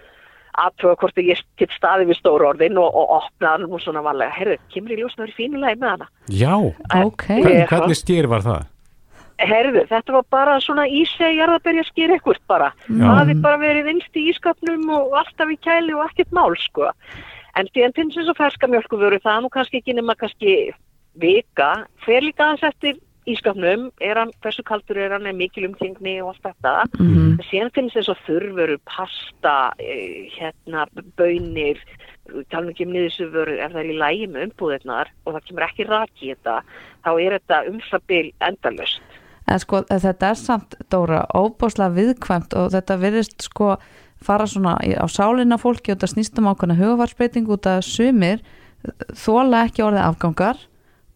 [0.64, 4.34] aðtöða hvort ég get staði við stóru orðin og, og opna hann og svona varlega,
[4.36, 6.10] herru, kemur í ljósnaður í fínulega með hana.
[6.28, 6.54] Já,
[7.00, 7.26] ok.
[7.30, 8.68] Hvern, hvernig skýr var það?
[9.40, 12.72] Herru, þetta var bara svona íseg jarðabæri að skýra ekkert bara.
[12.88, 16.90] Það hefði bara verið innst í ískapnum og alltaf í kæli og ekkert mál, sko.
[17.58, 20.58] En því en til þess að ferska mjölku veru það nú kannski ekki nema kannski
[21.20, 21.70] vika,
[22.04, 26.34] fer líka aðeins eftir ískapnum, er hann, hversu kaldur er hann, er mikil umkringni og
[26.34, 26.84] allt þetta.
[26.98, 27.44] Mm -hmm.
[27.50, 31.78] Síðan finnst þess að þurfuru, pasta, eh, hérna, bönir,
[32.50, 35.88] talum ekki um niðursöfuru, ef það er í lægi með umbúðirnar og það kemur ekki
[35.88, 36.62] raki í þetta,
[37.04, 39.00] þá er þetta umsabil endalust.
[39.48, 43.78] En sko þetta er samt, Dóra, óbáslega viðkvæmt og þetta virðist sko
[44.22, 48.42] fara svona á sálinna fólki og þetta snýstum ákvæmna hugafarsbreyting út að sumir
[49.16, 50.56] þóla ekki orðið afgangar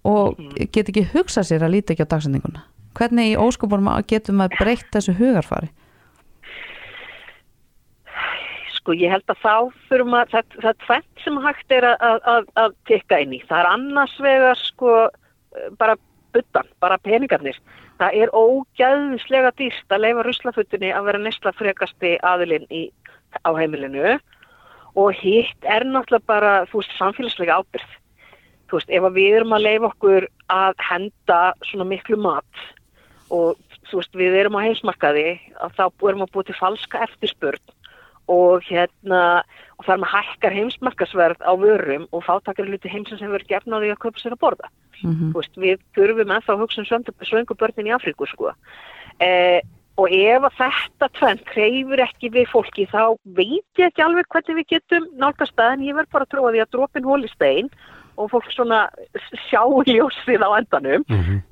[0.05, 0.71] og mm.
[0.73, 4.91] get ekki hugsað sér að líta ekki á dagsendinguna hvernig í óskopunum getum maður breytt
[4.95, 5.71] þessu hugarfari?
[8.77, 9.55] Sko ég held að þá
[9.89, 13.41] fyrir maður, það, það er tveit sem hægt er að, að, að tekka inn í.
[13.49, 14.99] Það er annars vegar sko
[15.81, 15.97] bara
[16.35, 17.59] buttan, bara peningarnir.
[18.03, 22.87] Það er ógæðislega dýrst að leifa ruslafutunni að vera nesla frekasti aðilinn í,
[23.47, 24.17] á heimilinu.
[25.01, 27.95] Og hitt er náttúrulega bara, þú veist, samfélagslega ábyrð
[28.75, 32.65] þú veist, ef við erum að leifa okkur að henda svona miklu mat
[33.31, 35.29] og þú veist, við erum á heimsmarkaði
[35.63, 37.75] að þá erum að búið til falska eftirspurn
[38.33, 39.21] og hérna
[39.77, 43.83] og þar með hækkar heimsmarkasverð á vörum og fátakar hluti heimsins sem verður gefna á
[43.83, 44.69] því að köpa sér að borða.
[45.03, 45.33] Mm -hmm.
[45.37, 48.55] veist, við þurfum ennþá að hugsa um svöngubörnin í Afríku sko.
[49.21, 49.61] Eh,
[50.01, 54.57] og ef að þetta trend kreyfur ekki við fólki þá veit ég ekki alveg hvernig
[54.57, 57.69] við getum nálgast að en ég verð bara að tróða því að dropin hóli stein
[58.17, 58.87] og fólk svona
[59.49, 61.05] sjá ljósið á endanum.
[61.09, 61.43] Mm -hmm.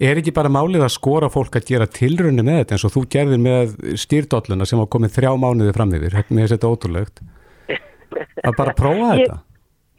[0.00, 3.02] Er ekki bara málið að skora fólk að gera tilrunni með þetta eins og þú
[3.14, 7.22] gerðir með stýrdolluna sem var komið þrjá mánuði fram yfir, mér finnst þetta ótrúlegt.
[8.44, 9.38] Að bara prófa ég, þetta?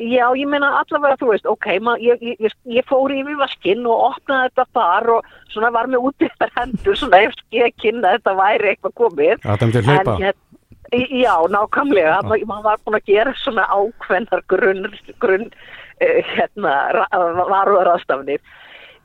[0.03, 4.13] Já, ég meina allavega þú veist, ok, ma, ég, ég, ég fór yfir vaskinn og
[4.13, 8.17] opnaði þetta þar og svona var með út yfir hendur svona eftir ég kynna að
[8.19, 9.35] þetta væri eitthvað komið.
[9.43, 10.17] Það myndi hlaupa?
[10.19, 10.41] en,
[10.93, 14.83] Já, nákvæmlega, maður var búin að gera svona ákveðnar grunn,
[15.23, 15.47] grunn
[15.99, 16.75] hérna,
[17.51, 18.41] varuðaraðstafnir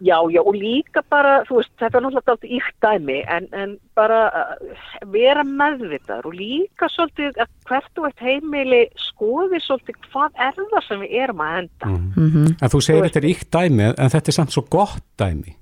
[0.01, 3.73] Já, já, og líka bara, þú veist, þetta er náttúrulega allt íkt dæmi, en, en
[3.99, 4.77] bara uh,
[5.11, 10.87] vera meðvitaður og líka svolítið að hvert og eitt heimili skoði svolítið hvað er það
[10.87, 11.91] sem við erum að henda.
[11.91, 12.55] Mm -hmm.
[12.63, 15.57] En þú segir þú þetta er íkt dæmi, en þetta er samt svo gott dæmi.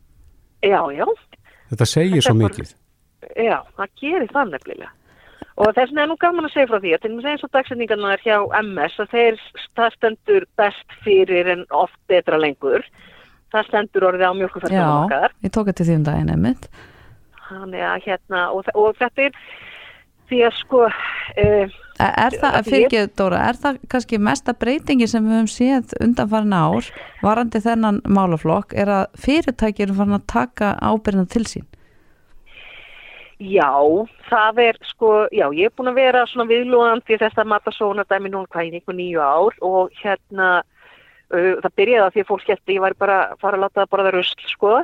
[0.61, 1.07] Já, já.
[1.71, 2.77] Þetta segir þetta svo mikið.
[3.37, 4.91] Já, það gerir það nefnilega.
[5.57, 7.45] Og þess vegna er nú gaman að segja frá því að til og með eins
[7.47, 9.39] og dagsendingarna er hjá MS að þeir
[9.97, 12.85] stendur best fyrir en oft betra lengur
[13.55, 15.33] það stendur orðið á mjölkuferðunum okkar.
[15.33, 16.69] Já, ég tók þetta því um daginn einmitt.
[17.47, 19.41] Þannig að hérna, og, og þetta er
[20.27, 20.83] því að sko...
[21.39, 23.07] Uh, er það, fyrir.
[23.17, 26.91] Dóra, er það kannski mesta breytingi sem við höfum séð undanfarn ár,
[27.23, 31.69] varandi þennan málaflokk, er að fyrirtækir er farin að taka ábyrðina til sín?
[33.37, 33.73] Já,
[34.31, 38.31] það er sko, já, ég er búin að vera svona viðlóðandi þess að matasóna dæmi
[38.33, 40.63] núna hvað í nýju nýju ár og hérna
[41.27, 43.81] Uh, það byrjaði að því að fólk skellti, ég var bara að fara að láta
[43.81, 44.75] það bara það rusl, sko.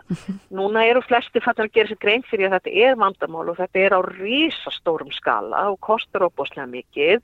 [0.59, 3.83] Núna eru flesti fattar að gera sér grein fyrir að þetta er vandamál og þetta
[3.85, 7.23] er á rísastórum skala og kostar óbúslega mikið.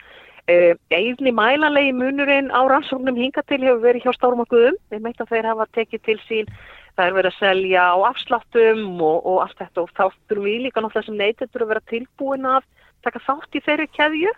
[0.95, 4.15] Eifni mælanlegi munurinn á rannsóknum hinga til hefur verið hjá
[4.55, 4.79] guðum.
[4.95, 6.55] Við meit að þeir hafa tekið til sín,
[6.99, 9.85] það er verið að selja á afsláttum og, og allt þetta.
[9.85, 12.67] Og þá þurfum við líka náttúrulega sem neytendur að vera tilbúin að
[13.07, 14.33] taka þátt í þeirri keðju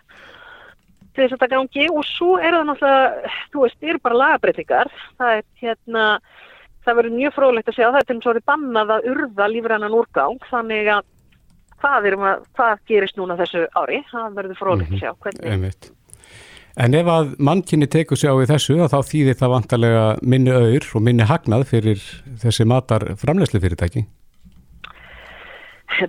[1.11, 1.87] til þess að það gangi.
[1.91, 4.91] Og svo er það náttúrulega, þú veist, eru bara lagabreitingar,
[5.21, 6.09] það er hérna,
[6.85, 8.03] það verður mjög frólægt að segja, það.
[8.03, 11.09] Er til og með svo bannað að urða lífrannan úrgang, þannig að
[11.81, 15.91] hvað, að, hvað gerist núna þessu ári, það verður frólægt að segja, hvernig.
[16.79, 20.87] En ef að mannkynni tekur sig á í þessu, þá þýðir það vantarlega minni auður
[20.95, 22.03] og minni hagnað fyrir
[22.43, 24.05] þessi matar framlegslu fyrirtæki?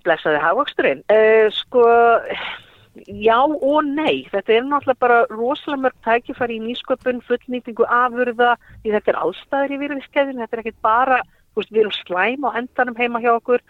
[0.06, 1.02] Blessaði hafvaksturinn.
[1.10, 1.86] Uh, sko
[2.92, 8.50] Já og nei, þetta er náttúrulega bara rosalega mörg tækifæri í nýsköpun, fullnýtingu, afurða,
[8.84, 11.22] þetta er allstæður í virðiskeiðin, þetta er ekkit bara,
[11.56, 13.64] veist, við erum slæm á endanum heima hjá okkur,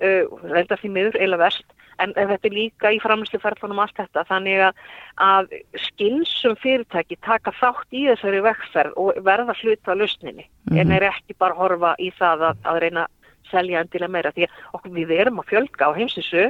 [0.00, 1.66] reynda því miður, eila verst,
[2.02, 4.84] en, en þetta er líka í framlýsluferðlanum allt þetta, þannig að,
[5.24, 5.52] að
[5.88, 10.80] skinsum fyrirtæki taka þátt í þessari vekkferð og verða hluta lausninni, mm -hmm.
[10.80, 13.06] en er ekki bara horfa í það að, að reyna
[13.50, 16.48] selja endilega meira, því að okkur við erum að fjölga á heimsinsu,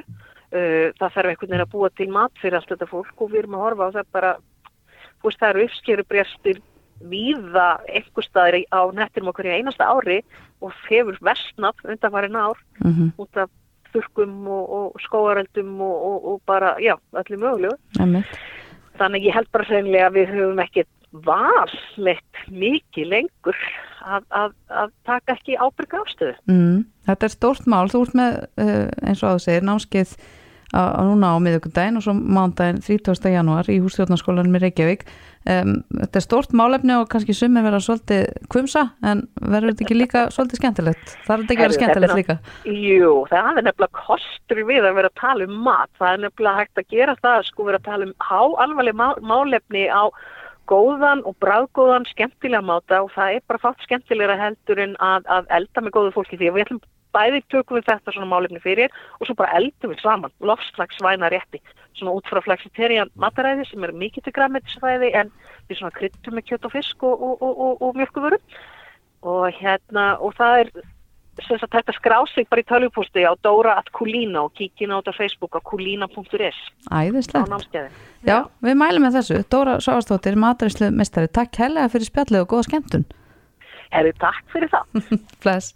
[0.54, 3.40] Uh, það þarf einhvern veginn að búa til mat fyrir allt þetta fólk og við
[3.40, 4.28] erum að horfa á það bara,
[5.18, 6.60] þú veist það eru uppskerubrjastir
[7.00, 10.22] víða einhver staðir á nettinum okkur í einasta ári
[10.62, 13.12] og hefur vestnaf undan farin ár mm -hmm.
[13.18, 13.50] út af
[13.92, 17.76] þurkum og, og skóareldum og, og, og bara, já, allir mögulegu.
[17.98, 18.24] -hmm.
[18.98, 20.88] Þannig ég held bara hreinlega að við höfum ekkert
[21.24, 23.58] valmett mikið lengur
[24.02, 26.34] að, að, að taka ekki ábyrga ástöðu.
[26.50, 30.16] Mm, þetta er stórt mál, þú ert með, uh, eins og að þú segir, námskeið
[30.74, 33.30] á núna á miðugundaginn og svo mándaginn 30.
[33.30, 35.06] janúar í hússtjórnarskólanum í Reykjavík.
[35.44, 39.96] Um, þetta er stort málefni og kannski summi vera svolítið kvumsa en verður þetta ekki
[39.98, 41.16] líka svolítið skemmtilegt?
[41.26, 42.38] Þarf þetta ekki að vera skemmtilegt líka?
[42.64, 46.62] Jú, það er nefnilega kostur við að vera að tala um mat, það er nefnilega
[46.62, 50.04] hægt að gera það sko vera að tala um há alvarleg málefni á
[50.70, 55.50] góðan og bráðgóðan skemmtilega máta og það er bara fátt skemmtilegra heldur en að, að
[55.58, 56.82] elda með góðu fólki því að við ætlum
[57.14, 60.34] bæði tökum við þetta svona málefni fyrir og svo bara eldum við saman.
[60.44, 61.62] Lofslagsvæna rétti.
[61.94, 65.30] Svona út frá flexiterian mataræði sem er mikið til græmitisræði en
[65.68, 68.40] við svona kryttum með kjött og fisk og, og, og, og mjölkuvöru
[69.24, 70.72] og hérna og það er
[71.42, 75.16] sem sagt þetta skrásing bara í tölvupústi á Dóra at Kulína og kíkin á þetta
[75.16, 76.58] Facebook á kulína.is
[76.94, 77.90] Æðislegt.
[78.22, 79.40] Já, við mælum með þessu.
[79.50, 83.08] Dóra Sáastóttir, mataræslu mestari Takk helga fyrir spjallið og góða skemmtun.
[83.94, 85.02] Herri, takk fyrir það.
[85.42, 85.74] Bless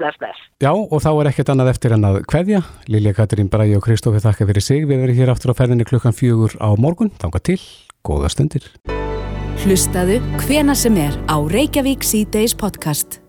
[0.00, 0.38] bless, bless.
[0.62, 2.62] Já, og þá er ekkert annað eftir en að hverja.
[2.90, 4.86] Lilja Katrín Bræi og Kristófi þakka fyrir sig.
[4.88, 7.12] Við verðum hér aftur á ferðinni klukkan fjögur á morgun.
[7.22, 7.60] Þanga til,
[8.06, 8.70] góða stundir.
[9.64, 13.23] Hlustaðu hvena sem er á Reykjavík C-Days podcast.